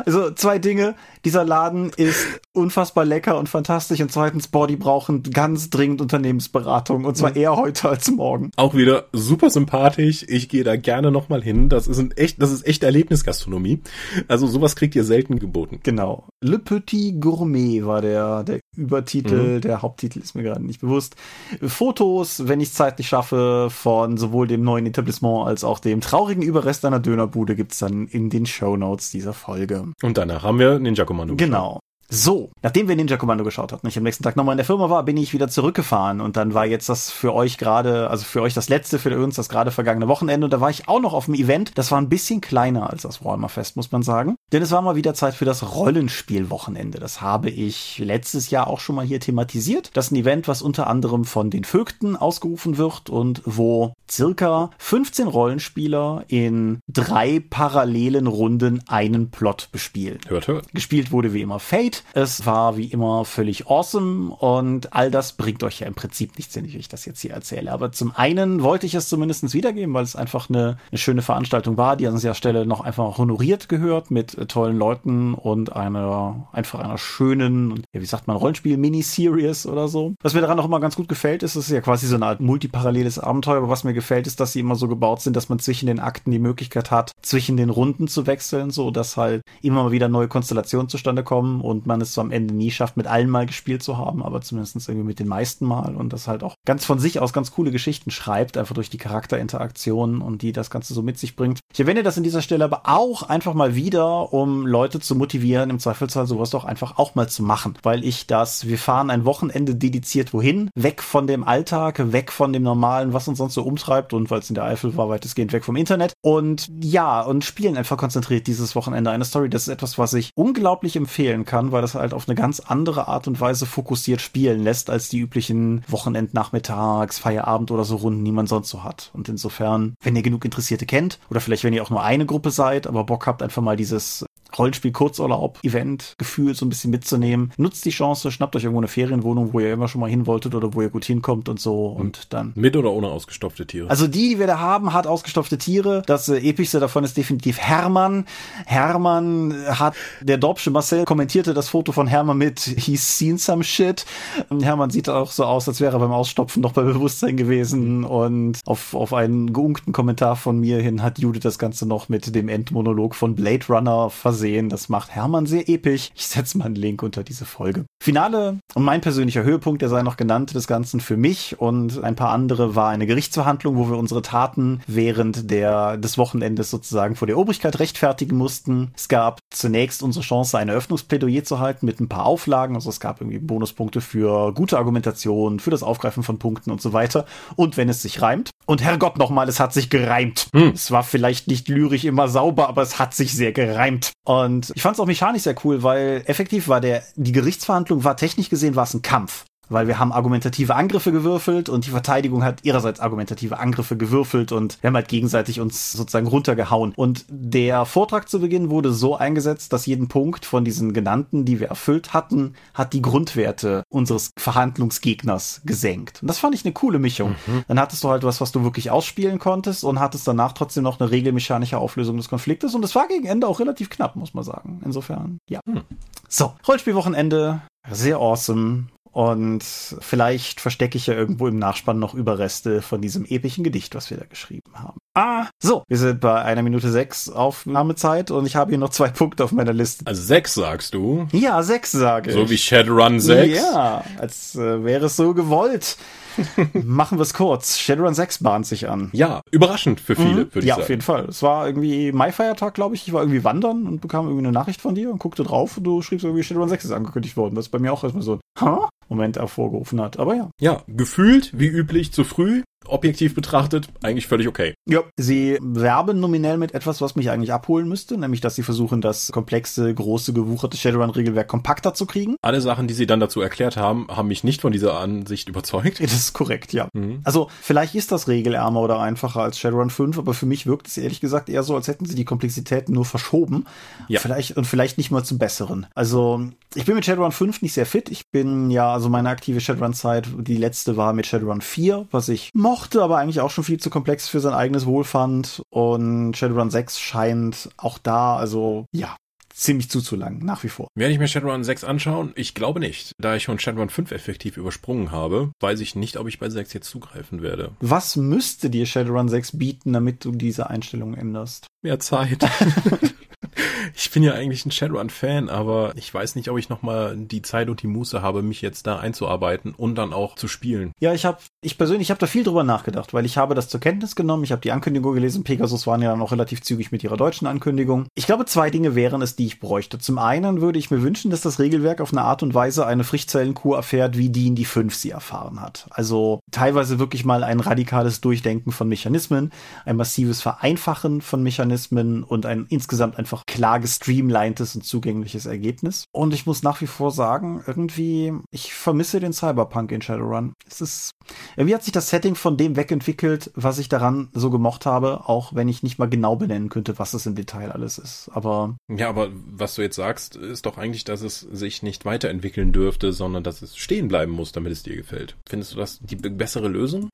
[0.05, 0.95] Also zwei Dinge.
[1.25, 4.01] Dieser Laden ist unfassbar lecker und fantastisch.
[4.01, 7.05] Und zweitens, Body brauchen ganz dringend Unternehmensberatung.
[7.05, 8.51] Und zwar eher heute als morgen.
[8.55, 10.25] Auch wieder super sympathisch.
[10.27, 11.69] Ich gehe da gerne nochmal hin.
[11.69, 13.81] Das ist ein echt, das ist echt Erlebnisgastronomie.
[14.27, 15.79] Also sowas kriegt ihr selten geboten.
[15.83, 16.27] Genau.
[16.41, 19.55] Le Petit Gourmet war der, der Übertitel.
[19.55, 19.61] Mhm.
[19.61, 21.15] Der Haupttitel ist mir gerade nicht bewusst.
[21.61, 26.43] Fotos, wenn ich es zeitlich schaffe, von sowohl dem neuen Etablissement als auch dem traurigen
[26.43, 29.85] Überrest einer Dönerbude gibt's dann in den Show Notes dieser Folge.
[30.01, 31.35] Und danach haben wir Ninja Kommando.
[31.35, 31.79] Genau.
[32.11, 34.65] So, nachdem wir Ninja Kommando geschaut hatten und ich am nächsten Tag nochmal in der
[34.65, 38.25] Firma war, bin ich wieder zurückgefahren und dann war jetzt das für euch gerade, also
[38.25, 40.99] für euch das letzte, für uns das gerade vergangene Wochenende und da war ich auch
[40.99, 41.77] noch auf dem Event.
[41.77, 44.37] Das war ein bisschen kleiner als das Warhammer Fest, muss man sagen.
[44.51, 46.97] Denn es war mal wieder Zeit für das Rollenspielwochenende.
[46.97, 49.91] Das habe ich letztes Jahr auch schon mal hier thematisiert.
[49.93, 54.71] Das ist ein Event, was unter anderem von den Vögten ausgerufen wird und wo circa
[54.79, 60.17] 15 Rollenspieler in drei parallelen Runden einen Plot bespielen.
[60.27, 60.73] Hört, hört.
[60.73, 65.63] Gespielt wurde wie immer Fate es war wie immer völlig awesome und all das bringt
[65.63, 67.71] euch ja im Prinzip nichts, wenn ich euch das jetzt hier erzähle.
[67.71, 71.77] Aber zum einen wollte ich es zumindest wiedergeben, weil es einfach eine, eine schöne Veranstaltung
[71.77, 76.47] war, die an dieser Stelle noch einfach honoriert gehört mit äh, tollen Leuten und einer,
[76.51, 80.15] einfach einer schönen, ja, wie sagt man, Rollenspiel-Miniseries oder so.
[80.21, 82.25] Was mir daran auch immer ganz gut gefällt, ist, es ist ja quasi so eine
[82.25, 85.49] Art multiparalleles Abenteuer, aber was mir gefällt, ist, dass sie immer so gebaut sind, dass
[85.49, 89.41] man zwischen den Akten die Möglichkeit hat, zwischen den Runden zu wechseln, so dass halt
[89.61, 92.95] immer mal wieder neue Konstellationen zustande kommen und man es so am Ende nie schafft,
[92.95, 96.27] mit allen mal gespielt zu haben, aber zumindest irgendwie mit den meisten mal und das
[96.27, 100.41] halt auch ganz von sich aus ganz coole Geschichten schreibt, einfach durch die Charakterinteraktionen und
[100.41, 101.59] die das Ganze so mit sich bringt.
[101.73, 105.69] Ich erwähne das in dieser Stelle aber auch einfach mal wieder, um Leute zu motivieren,
[105.69, 109.25] im Zweifelsfall sowas doch einfach auch mal zu machen, weil ich das, wir fahren ein
[109.25, 113.63] Wochenende dediziert wohin, weg von dem Alltag, weg von dem normalen, was uns sonst so
[113.63, 117.43] umtreibt und weil es in der Eifel war, weitestgehend weg vom Internet und ja, und
[117.43, 119.49] spielen einfach konzentriert dieses Wochenende eine Story.
[119.49, 122.59] Das ist etwas, was ich unglaublich empfehlen kann, weil weil das halt auf eine ganz
[122.59, 128.25] andere Art und Weise fokussiert spielen lässt, als die üblichen Wochenendnachmittags, Feierabend oder so Runden,
[128.25, 129.11] die man sonst so hat.
[129.13, 132.51] Und insofern, wenn ihr genug Interessierte kennt, oder vielleicht wenn ihr auch nur eine Gruppe
[132.51, 134.25] seid, aber Bock habt, einfach mal dieses
[134.59, 137.51] Rollenspiel-Kurzurlaub-Event-Gefühl so ein bisschen mitzunehmen.
[137.57, 140.53] Nutzt die Chance, schnappt euch irgendwo eine Ferienwohnung, wo ihr immer schon mal hin wolltet
[140.53, 142.51] oder wo ihr gut hinkommt und so und dann.
[142.55, 143.89] Mit oder ohne ausgestopfte Tiere?
[143.89, 146.03] Also die, die wir da haben, hat ausgestopfte Tiere.
[146.05, 148.25] Das äh, epischste davon ist definitiv Hermann.
[148.65, 154.05] Hermann hat, der Dorpsche Marcel kommentierte das Foto von Hermann mit He's seen some shit.
[154.49, 158.03] Und Hermann sieht auch so aus, als wäre er beim Ausstopfen noch bei Bewusstsein gewesen
[158.03, 162.35] und auf, auf einen geunkten Kommentar von mir hin hat Judith das Ganze noch mit
[162.35, 164.69] dem Endmonolog von Blade Runner versehen sehen.
[164.69, 166.09] Das macht Hermann sehr episch.
[166.15, 167.85] Ich setze mal einen Link unter diese Folge.
[168.01, 172.15] Finale und mein persönlicher Höhepunkt, der sei noch genannt des Ganzen für mich und ein
[172.15, 177.27] paar andere, war eine Gerichtsverhandlung, wo wir unsere Taten während der, des Wochenendes sozusagen vor
[177.27, 178.91] der Obrigkeit rechtfertigen mussten.
[178.95, 182.75] Es gab zunächst unsere Chance, ein Eröffnungsplädoyer zu halten mit ein paar Auflagen.
[182.75, 186.93] Also es gab irgendwie Bonuspunkte für gute Argumentation, für das Aufgreifen von Punkten und so
[186.93, 187.25] weiter.
[187.55, 188.49] Und wenn es sich reimt.
[188.65, 190.47] Und Herrgott nochmal, es hat sich gereimt.
[190.53, 190.69] Hm.
[190.73, 194.11] Es war vielleicht nicht lyrisch immer sauber, aber es hat sich sehr gereimt.
[194.29, 198.15] Und ich fand es auch mechanisch sehr cool, weil effektiv war der, die Gerichtsverhandlung war
[198.15, 202.43] technisch gesehen war es ein Kampf weil wir haben argumentative Angriffe gewürfelt und die Verteidigung
[202.43, 206.93] hat ihrerseits argumentative Angriffe gewürfelt und wir haben halt gegenseitig uns sozusagen runtergehauen.
[206.95, 211.59] Und der Vortrag zu Beginn wurde so eingesetzt, dass jeden Punkt von diesen genannten, die
[211.59, 216.21] wir erfüllt hatten, hat die Grundwerte unseres Verhandlungsgegners gesenkt.
[216.21, 217.35] Und das fand ich eine coole Mischung.
[217.47, 217.63] Mhm.
[217.67, 220.99] Dann hattest du halt was, was du wirklich ausspielen konntest und hattest danach trotzdem noch
[220.99, 224.43] eine regelmechanische Auflösung des Konfliktes und es war gegen Ende auch relativ knapp, muss man
[224.43, 224.81] sagen.
[224.83, 225.59] Insofern, ja.
[225.65, 225.81] Mhm.
[226.27, 227.61] So, Rollspielwochenende,
[227.91, 228.85] sehr awesome.
[229.11, 234.09] Und vielleicht verstecke ich ja irgendwo im Nachspann noch Überreste von diesem epischen Gedicht, was
[234.09, 234.99] wir da geschrieben haben.
[235.21, 239.09] Ah, so, wir sind bei einer Minute sechs Aufnahmezeit und ich habe hier noch zwei
[239.09, 240.05] Punkte auf meiner Liste.
[240.07, 241.27] Also sechs sagst du?
[241.33, 242.35] Ja, sechs sage ich.
[242.37, 243.53] So wie Shadowrun 6?
[243.57, 245.97] Ja, als äh, wäre es so gewollt.
[246.73, 247.77] Machen wir es kurz.
[247.79, 249.09] Shadowrun 6 bahnt sich an.
[249.11, 250.53] Ja, überraschend für viele, Mhm.
[250.53, 250.83] würde ich Ja, sagen.
[250.83, 251.25] auf jeden Fall.
[251.25, 253.05] Es war irgendwie Mai-Feiertag, glaube ich.
[253.05, 255.83] Ich war irgendwie wandern und bekam irgendwie eine Nachricht von dir und guckte drauf und
[255.83, 257.57] du schriebst irgendwie Shadowrun 6 ist angekündigt worden.
[257.57, 258.77] Was bei mir auch erstmal so ein?
[259.09, 260.17] Moment hervorgerufen hat.
[260.19, 260.49] Aber ja.
[260.61, 262.61] Ja, gefühlt, wie üblich, zu früh.
[262.87, 264.73] Objektiv betrachtet, eigentlich völlig okay.
[264.87, 265.03] Ja.
[265.17, 269.31] Sie werben nominell mit etwas, was mich eigentlich abholen müsste, nämlich dass sie versuchen, das
[269.31, 272.35] komplexe, große, gewucherte Shadowrun-Regelwerk kompakter zu kriegen.
[272.41, 275.99] Alle Sachen, die sie dann dazu erklärt haben, haben mich nicht von dieser Ansicht überzeugt.
[276.09, 276.89] Das ist korrekt, ja.
[276.93, 277.21] Mhm.
[277.23, 280.97] Also vielleicht ist das regelärmer oder einfacher als Shadowrun 5, aber für mich wirkt es
[280.97, 283.65] ehrlich gesagt eher so, als hätten sie die Komplexität nur verschoben.
[284.07, 284.19] Ja.
[284.19, 285.85] Vielleicht und vielleicht nicht mal zum Besseren.
[285.93, 288.09] Also ich bin mit Shadowrun 5 nicht sehr fit.
[288.09, 292.49] Ich bin ja, also meine aktive Shadowrun-Zeit, die letzte war mit Shadowrun 4, was ich
[292.69, 295.63] mochte, aber eigentlich auch schon viel zu komplex für sein eigenes Wohl fand.
[295.69, 299.15] Und Shadowrun 6 scheint auch da, also ja,
[299.51, 300.87] ziemlich zuzulangen, nach wie vor.
[300.95, 302.31] Werde ich mir Shadowrun 6 anschauen?
[302.35, 303.13] Ich glaube nicht.
[303.19, 306.73] Da ich schon Shadowrun 5 effektiv übersprungen habe, weiß ich nicht, ob ich bei 6
[306.73, 307.71] jetzt zugreifen werde.
[307.79, 311.67] Was müsste dir Shadowrun 6 bieten, damit du diese Einstellung änderst?
[311.81, 312.39] Mehr Zeit.
[313.95, 317.69] ich bin ja eigentlich ein Shadowrun-Fan, aber ich weiß nicht, ob ich nochmal die Zeit
[317.69, 320.91] und die Muße habe, mich jetzt da einzuarbeiten und dann auch zu spielen.
[320.99, 323.79] Ja, ich habe, ich persönlich habe da viel drüber nachgedacht, weil ich habe das zur
[323.79, 324.43] Kenntnis genommen.
[324.43, 325.43] Ich habe die Ankündigung gelesen.
[325.43, 328.07] Pegasus waren ja dann auch relativ zügig mit ihrer deutschen Ankündigung.
[328.15, 329.99] Ich glaube, zwei Dinge wären es, die ich bräuchte.
[329.99, 333.03] Zum einen würde ich mir wünschen, dass das Regelwerk auf eine Art und Weise eine
[333.03, 335.87] Frichtzellenkur erfährt, wie die in die 5 sie erfahren hat.
[335.91, 339.51] Also teilweise wirklich mal ein radikales Durchdenken von Mechanismen,
[339.85, 346.05] ein massives Vereinfachen von Mechanismen und ein insgesamt einfach klar gestreamlinedes und zugängliches Ergebnis.
[346.11, 350.53] Und ich muss nach wie vor sagen, irgendwie, ich vermisse den Cyberpunk in Shadowrun.
[350.67, 351.11] Es ist,
[351.55, 355.53] irgendwie hat sich das Setting von dem wegentwickelt, was ich daran so gemocht habe, auch
[355.53, 358.29] wenn ich nicht mal genau benennen könnte, was es im Detail alles ist.
[358.33, 362.71] Aber Ja, aber was du jetzt sagst, ist doch eigentlich, dass es sich nicht weiterentwickeln
[362.71, 365.35] dürfte, sondern dass es stehen bleiben muss, damit es dir gefällt.
[365.47, 367.09] Findest du das die be- bessere Lösung?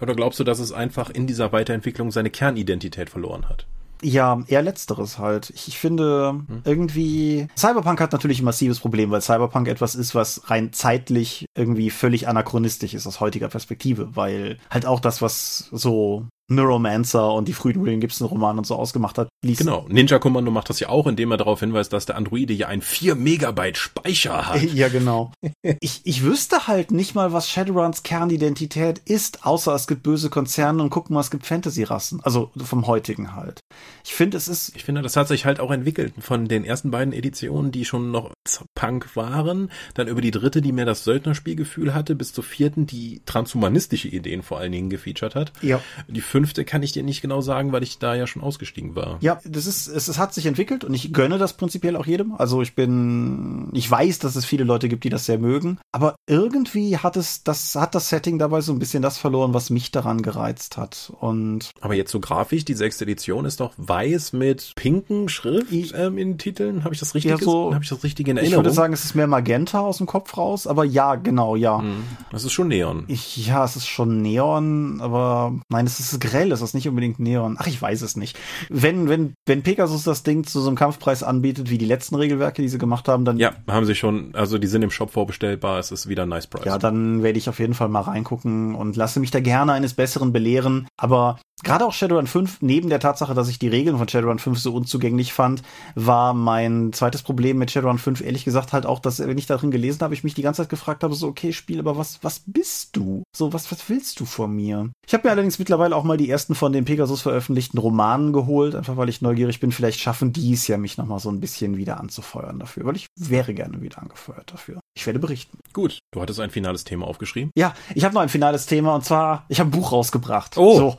[0.00, 3.66] Oder glaubst du, dass es einfach in dieser Weiterentwicklung seine Kernidentität verloren hat?
[4.02, 5.50] Ja, eher letzteres halt.
[5.50, 10.50] Ich, ich finde irgendwie Cyberpunk hat natürlich ein massives Problem, weil Cyberpunk etwas ist, was
[10.50, 16.26] rein zeitlich irgendwie völlig anachronistisch ist aus heutiger Perspektive, weil halt auch das, was so
[16.48, 19.86] Neuromancer und die frühen William Gibson Romane und so ausgemacht hat, liest Genau.
[19.88, 22.82] Ninja Kommando macht das ja auch, indem er darauf hinweist, dass der Androide ja ein
[22.82, 24.62] 4 Megabyte Speicher hat.
[24.62, 25.32] Ja, genau.
[25.80, 30.82] Ich, ich wüsste halt nicht mal, was Shadowruns Kernidentität ist, außer es gibt böse Konzerne
[30.82, 32.20] und guck mal, es gibt Fantasy-Rassen.
[32.22, 33.60] Also vom heutigen halt.
[34.04, 36.90] Ich finde, es ist Ich finde, das hat sich halt auch entwickelt von den ersten
[36.90, 38.32] beiden Editionen, die schon noch
[38.74, 43.22] Punk waren, dann über die dritte, die mehr das Söldnerspielgefühl hatte, bis zur vierten, die
[43.24, 45.52] transhumanistische Ideen vor allen Dingen gefeatured hat.
[45.62, 45.80] Ja.
[46.08, 49.18] Die fünfte kann ich dir nicht genau sagen, weil ich da ja schon ausgestiegen war.
[49.20, 52.34] Ja, das ist, es, es hat sich entwickelt und ich gönne das prinzipiell auch jedem.
[52.36, 55.78] Also ich bin, ich weiß, dass es viele Leute gibt, die das sehr mögen.
[55.92, 59.70] Aber irgendwie hat es, das hat das Setting dabei so ein bisschen das verloren, was
[59.70, 61.12] mich daran gereizt hat.
[61.20, 65.94] Und Aber jetzt so grafisch, die sechste Edition ist doch weiß mit pinken Schrift Ich-
[65.94, 66.82] ähm, in den Titeln.
[66.82, 68.64] Habe ich das richtig Ja, so- habe ich das richtig in ich Erinnerung?
[68.64, 70.66] würde sagen, es ist mehr Magenta aus dem Kopf raus.
[70.66, 71.78] Aber ja, genau, ja.
[71.80, 73.04] Hm, das ist schon Neon.
[73.06, 77.56] Ich, ja, es ist schon Neon, aber nein, es ist grell, ist nicht unbedingt Neon.
[77.58, 78.38] Ach, ich weiß es nicht.
[78.68, 82.62] Wenn, wenn, wenn Pegasus das Ding zu so einem Kampfpreis anbietet, wie die letzten Regelwerke,
[82.62, 85.78] die sie gemacht haben, dann ja, haben sie schon, also die sind im Shop vorbestellbar,
[85.78, 86.64] es ist wieder ein nice price.
[86.64, 89.94] Ja, dann werde ich auf jeden Fall mal reingucken und lasse mich da gerne eines
[89.94, 90.88] Besseren belehren.
[90.96, 94.58] Aber gerade auch Shadowrun 5, neben der Tatsache, dass ich die Regeln von Shadowrun 5
[94.58, 95.62] so unzugänglich fand,
[95.94, 99.70] war mein zweites Problem mit Shadowrun 5 ehrlich gesagt halt auch, dass, wenn ich darin
[99.70, 102.42] gelesen habe, ich mich die ganze Zeit gefragt habe, so, okay, Spiel, aber was, was
[102.46, 103.24] bist du?
[103.34, 104.90] So, was, was willst du von mir?
[105.06, 108.74] Ich habe mir allerdings mittlerweile auch mal die ersten von den Pegasus veröffentlichten Romanen geholt,
[108.74, 109.72] einfach weil ich neugierig bin.
[109.72, 113.06] Vielleicht schaffen die es ja, mich nochmal so ein bisschen wieder anzufeuern dafür, weil ich
[113.16, 114.80] wäre gerne wieder angefeuert dafür.
[114.96, 115.58] Ich werde berichten.
[115.72, 117.50] Gut, du hattest ein finales Thema aufgeschrieben.
[117.56, 120.56] Ja, ich habe noch ein finales Thema und zwar, ich habe ein Buch rausgebracht.
[120.56, 120.78] Oh.
[120.78, 120.98] So,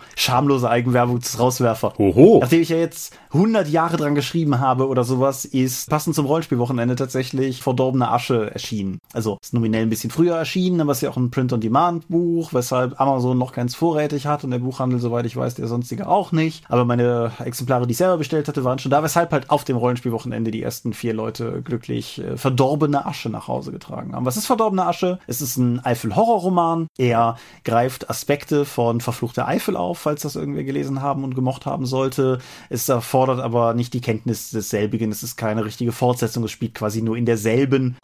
[0.56, 1.94] schamlose Eigenwerbung des Rauswerfer.
[1.98, 2.40] Hoho.
[2.42, 6.96] Nachdem ich ja jetzt 100 Jahre dran geschrieben habe oder sowas, ist passend zum Rollenspielwochenende
[6.96, 9.00] tatsächlich Verdorbene Asche erschienen.
[9.16, 13.00] Also ist nominell ein bisschen früher erschienen, aber es ist ja auch ein Print-on-Demand-Buch, weshalb
[13.00, 16.66] Amazon noch keins vorrätig hat und der Buchhandel, soweit ich weiß, der sonstige auch nicht.
[16.70, 19.78] Aber meine Exemplare, die ich selber bestellt hatte, waren schon da, weshalb halt auf dem
[19.78, 24.26] Rollenspielwochenende die ersten vier Leute glücklich äh, Verdorbene Asche nach Hause getragen haben.
[24.26, 25.20] Was ist Verdorbene Asche?
[25.28, 26.88] Es ist ein Eifel-Horrorroman.
[26.98, 31.86] Er greift Aspekte von Verfluchter Eifel auf, falls das irgendwer gelesen haben und gemocht haben
[31.86, 32.40] sollte.
[32.70, 35.12] Es erfordert aber nicht die Kenntnis desselbigen.
[35.12, 36.44] Es ist keine richtige Fortsetzung.
[36.44, 37.96] Es spielt quasi nur in derselben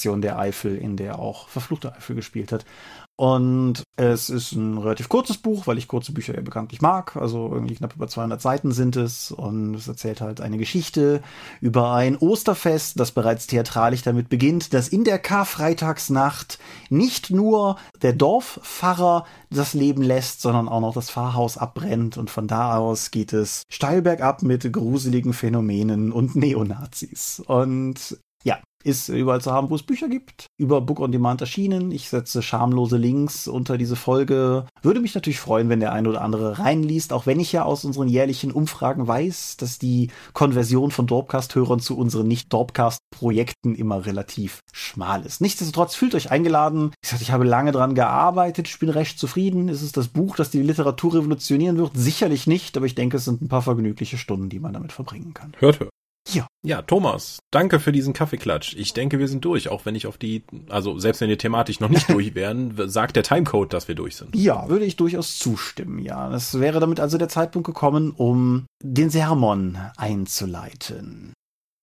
[0.00, 2.64] Station der Eifel, in der auch Verfluchte Eifel gespielt hat.
[3.16, 7.16] Und es ist ein relativ kurzes Buch, weil ich kurze Bücher ja bekanntlich mag.
[7.16, 9.30] Also irgendwie knapp über 200 Seiten sind es.
[9.30, 11.20] Und es erzählt halt eine Geschichte
[11.60, 18.14] über ein Osterfest, das bereits theatralisch damit beginnt, dass in der Karfreitagsnacht nicht nur der
[18.14, 22.16] Dorfpfarrer das Leben lässt, sondern auch noch das Pfarrhaus abbrennt.
[22.16, 27.42] Und von da aus geht es steil bergab mit gruseligen Phänomenen und Neonazis.
[27.46, 30.46] Und ja, ist überall zu haben, wo es Bücher gibt.
[30.58, 31.90] Über Book on Demand erschienen.
[31.92, 34.66] Ich setze schamlose Links unter diese Folge.
[34.82, 37.84] Würde mich natürlich freuen, wenn der eine oder andere reinliest, auch wenn ich ja aus
[37.84, 45.24] unseren jährlichen Umfragen weiß, dass die Konversion von Dorpcast-Hörern zu unseren Nicht-Dorpcast-Projekten immer relativ schmal
[45.24, 45.40] ist.
[45.40, 46.92] Nichtsdestotrotz fühlt euch eingeladen.
[47.02, 49.68] Ich sag, ich habe lange dran gearbeitet, ich bin recht zufrieden.
[49.68, 51.92] Ist es das Buch, das die Literatur revolutionieren wird?
[51.94, 55.34] Sicherlich nicht, aber ich denke, es sind ein paar vergnügliche Stunden, die man damit verbringen
[55.34, 55.52] kann.
[55.58, 55.90] Hört, hört.
[56.34, 56.46] Ja.
[56.62, 58.74] Ja, Thomas, danke für diesen Kaffeeklatsch.
[58.76, 61.80] Ich denke, wir sind durch, auch wenn ich auf die, also selbst wenn wir thematisch
[61.80, 64.36] noch nicht durch wären, sagt der Timecode, dass wir durch sind.
[64.36, 66.32] Ja, würde ich durchaus zustimmen, ja.
[66.34, 71.32] Es wäre damit also der Zeitpunkt gekommen, um den Sermon einzuleiten.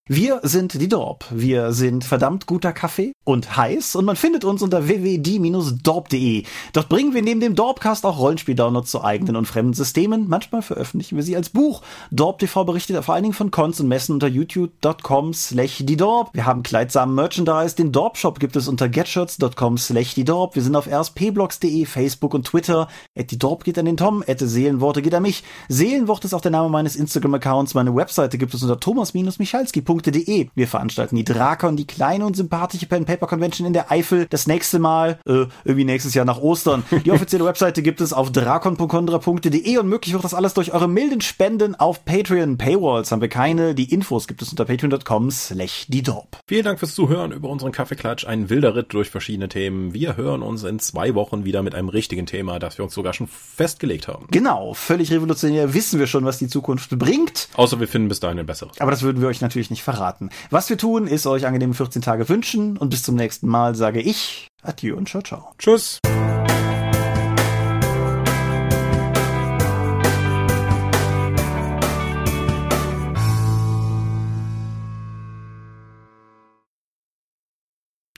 [0.10, 1.26] Wir sind die Dorp.
[1.32, 6.43] Wir sind verdammt guter Kaffee und heiß und man findet uns unter www.die-dorp.de.
[6.72, 10.30] Dort bringen wir neben dem Dorpcast auch Rollenspiel-Downloads zu eigenen und fremden Systemen.
[10.30, 11.82] Manchmal veröffentlichen wir sie als Buch.
[12.10, 16.30] Dorp TV berichtet vor allen Dingen von Cons und Messen unter youtube.com slash die Dorp.
[16.32, 17.76] Wir haben kleidsamen Merchandise.
[17.76, 20.55] Den Dorp Shop gibt es unter getshirts.com slash die Dorp.
[20.55, 22.88] Wir sind auf rspblogs.de, Facebook und Twitter.
[23.14, 25.43] At die Dorp geht an den Tom, at Seelenworte geht an mich.
[25.68, 27.74] Seelenwort ist auch der Name meines Instagram-Accounts.
[27.74, 30.49] Meine Webseite gibt es unter thomas-michalski.de www.drakon.de.
[30.53, 34.27] Wir veranstalten die Drakon, die kleine und sympathische Pen Paper Convention in der Eifel.
[34.29, 36.83] Das nächste Mal, äh, irgendwie nächstes Jahr nach Ostern.
[37.05, 41.21] Die offizielle Webseite gibt es auf drakon.kondra.de und möglich wird das alles durch eure milden
[41.21, 42.57] Spenden auf Patreon.
[42.57, 43.75] Paywalls haben wir keine.
[43.75, 46.07] Die Infos gibt es unter patreon.com slash die.
[46.47, 48.25] Vielen Dank fürs Zuhören über unseren Kaffeeklatsch.
[48.25, 49.93] Ein wilder Ritt durch verschiedene Themen.
[49.93, 53.13] Wir hören uns in zwei Wochen wieder mit einem richtigen Thema, das wir uns sogar
[53.13, 54.27] schon festgelegt haben.
[54.31, 57.49] Genau, völlig revolutionär wissen wir schon, was die Zukunft bringt.
[57.55, 58.79] Außer wir finden bis dahin ein besseres.
[58.79, 60.29] Aber das würden wir euch natürlich nicht verraten.
[60.49, 64.01] Was wir tun, ist euch angenehme 14 Tage wünschen und bis zum nächsten Mal sage
[64.01, 65.53] ich Adieu und ciao, ciao.
[65.57, 65.99] Tschüss.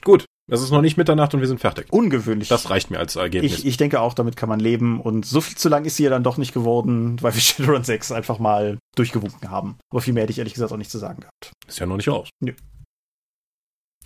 [0.02, 1.86] Gut, es ist noch nicht Mitternacht und wir sind fertig.
[1.90, 2.48] Ungewöhnlich.
[2.48, 3.58] Das reicht mir als Ergebnis.
[3.60, 5.00] Ich, ich denke auch, damit kann man leben.
[5.00, 7.84] Und so viel zu lang ist sie ja dann doch nicht geworden, weil wir Shadowrun
[7.84, 9.78] 6 einfach mal durchgewunken haben.
[9.90, 11.52] Aber viel mehr hätte ich ehrlich gesagt auch nicht zu sagen gehabt.
[11.68, 12.28] Ist ja noch nicht raus.
[12.40, 12.52] Nö.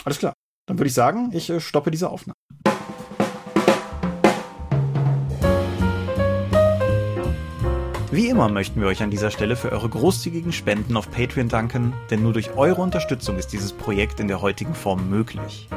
[0.05, 0.35] Alles klar.
[0.67, 2.35] Dann würde ich sagen, ich äh, stoppe diese Aufnahme.
[8.11, 11.95] Wie immer möchten wir euch an dieser Stelle für eure großzügigen Spenden auf Patreon danken,
[12.11, 15.69] denn nur durch eure Unterstützung ist dieses Projekt in der heutigen Form möglich.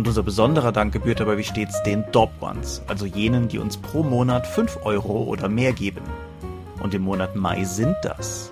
[0.00, 3.76] Und unser besonderer Dank gebührt dabei wie stets den Dob Ones, also jenen, die uns
[3.76, 6.00] pro Monat 5 Euro oder mehr geben.
[6.82, 8.50] Und im Monat Mai sind das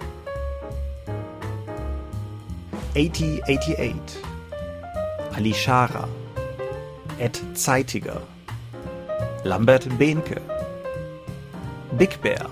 [2.95, 3.95] 8088,
[5.35, 6.07] Ali Schara,
[7.19, 8.21] Ed Zeitiger,
[9.43, 10.43] Lambert Behnke,
[11.97, 12.51] Big Bear,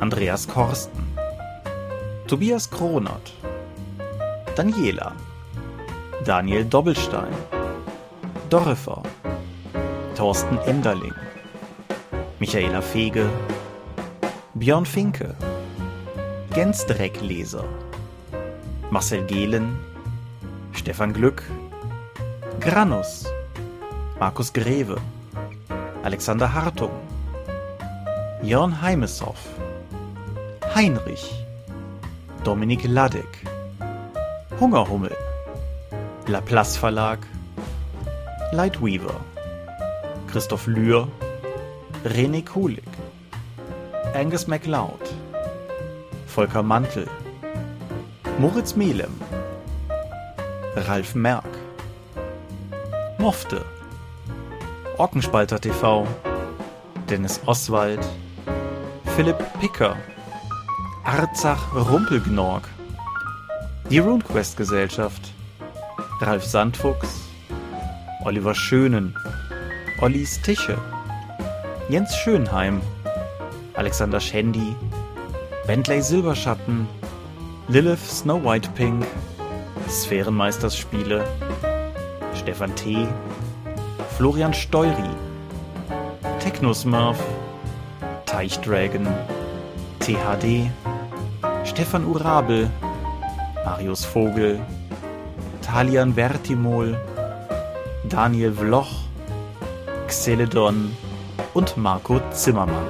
[0.00, 1.02] Andreas Korsten,
[2.26, 3.34] Tobias Kronert,
[4.56, 5.12] Daniela,
[6.24, 7.32] Daniel Doppelstein,
[8.50, 9.02] Dorifer,
[10.14, 11.14] Thorsten Enderling,
[12.38, 13.26] Michaela Fege,
[14.52, 15.34] Björn Finke,
[16.52, 17.64] Gensdreckleser,
[18.90, 19.78] Marcel Gehlen,
[20.72, 21.42] Stefan Glück,
[22.60, 23.24] Granus,
[24.18, 24.98] Markus Greve,
[26.02, 26.92] Alexander Hartung,
[28.42, 29.38] Jörn Heimeshoff,
[30.74, 31.46] Heinrich,
[32.44, 33.38] Dominik Ladek,
[34.60, 35.16] Hungerhummel,
[36.30, 37.18] Laplace Verlag,
[38.52, 39.16] Lightweaver,
[40.28, 41.08] Christoph Lühr,
[42.04, 42.84] René Kulig,
[44.14, 45.00] Angus MacLeod,
[46.28, 47.08] Volker Mantel,
[48.38, 49.10] Moritz Melem,
[50.76, 51.48] Ralf Merck,
[53.18, 53.64] Mofte,
[54.98, 56.06] Ockenspalter TV,
[57.08, 58.06] Dennis Oswald,
[59.16, 59.96] Philipp Picker,
[61.02, 62.62] Arzach Rumpelgnorg,
[63.90, 65.29] die RuneQuest Gesellschaft,
[66.20, 67.22] Ralf Sandfuchs,
[68.24, 69.14] Oliver Schönen,
[70.02, 70.76] Ollis Tische,
[71.88, 72.82] Jens Schönheim,
[73.74, 74.76] Alexander Schendi,
[75.66, 76.86] Bentley Silberschatten,
[77.68, 79.06] Lilith Snow White Pink,
[79.88, 81.24] Sphärenmeisterspiele,
[82.34, 83.08] Stefan T.,
[84.18, 85.10] Florian Steury,
[86.38, 87.16] Technosmurf,
[88.26, 89.06] Teichdragon,
[90.00, 90.70] THD,
[91.64, 92.68] Stefan Urabel,
[93.64, 94.60] Marius Vogel,
[95.72, 96.98] Talian Vertimol,
[98.08, 98.90] Daniel Vloch,
[100.08, 100.90] Xeledon
[101.54, 102.88] und Marco Zimmermann.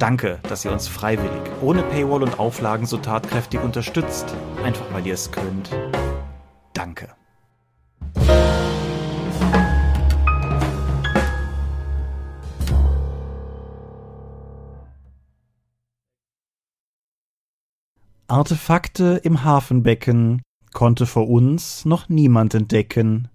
[0.00, 4.26] Danke, dass ihr uns freiwillig, ohne Paywall und Auflagen so tatkräftig unterstützt,
[4.64, 5.70] einfach weil ihr es könnt.
[6.72, 7.10] Danke.
[18.26, 20.42] Artefakte im Hafenbecken
[20.74, 23.28] konnte vor uns noch niemand entdecken.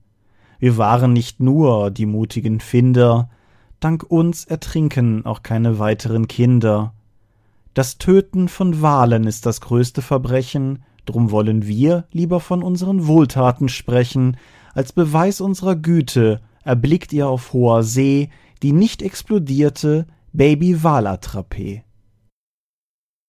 [0.60, 3.30] Wir waren nicht nur die mutigen Finder,
[3.80, 6.94] dank uns ertrinken auch keine weiteren Kinder.
[7.74, 13.70] Das Töten von Walen ist das größte Verbrechen, drum wollen wir lieber von unseren Wohltaten
[13.70, 14.38] sprechen,
[14.76, 18.30] als Beweis unserer Güte erblickt ihr auf hoher See
[18.62, 21.84] die nicht explodierte Baby Walattrapee.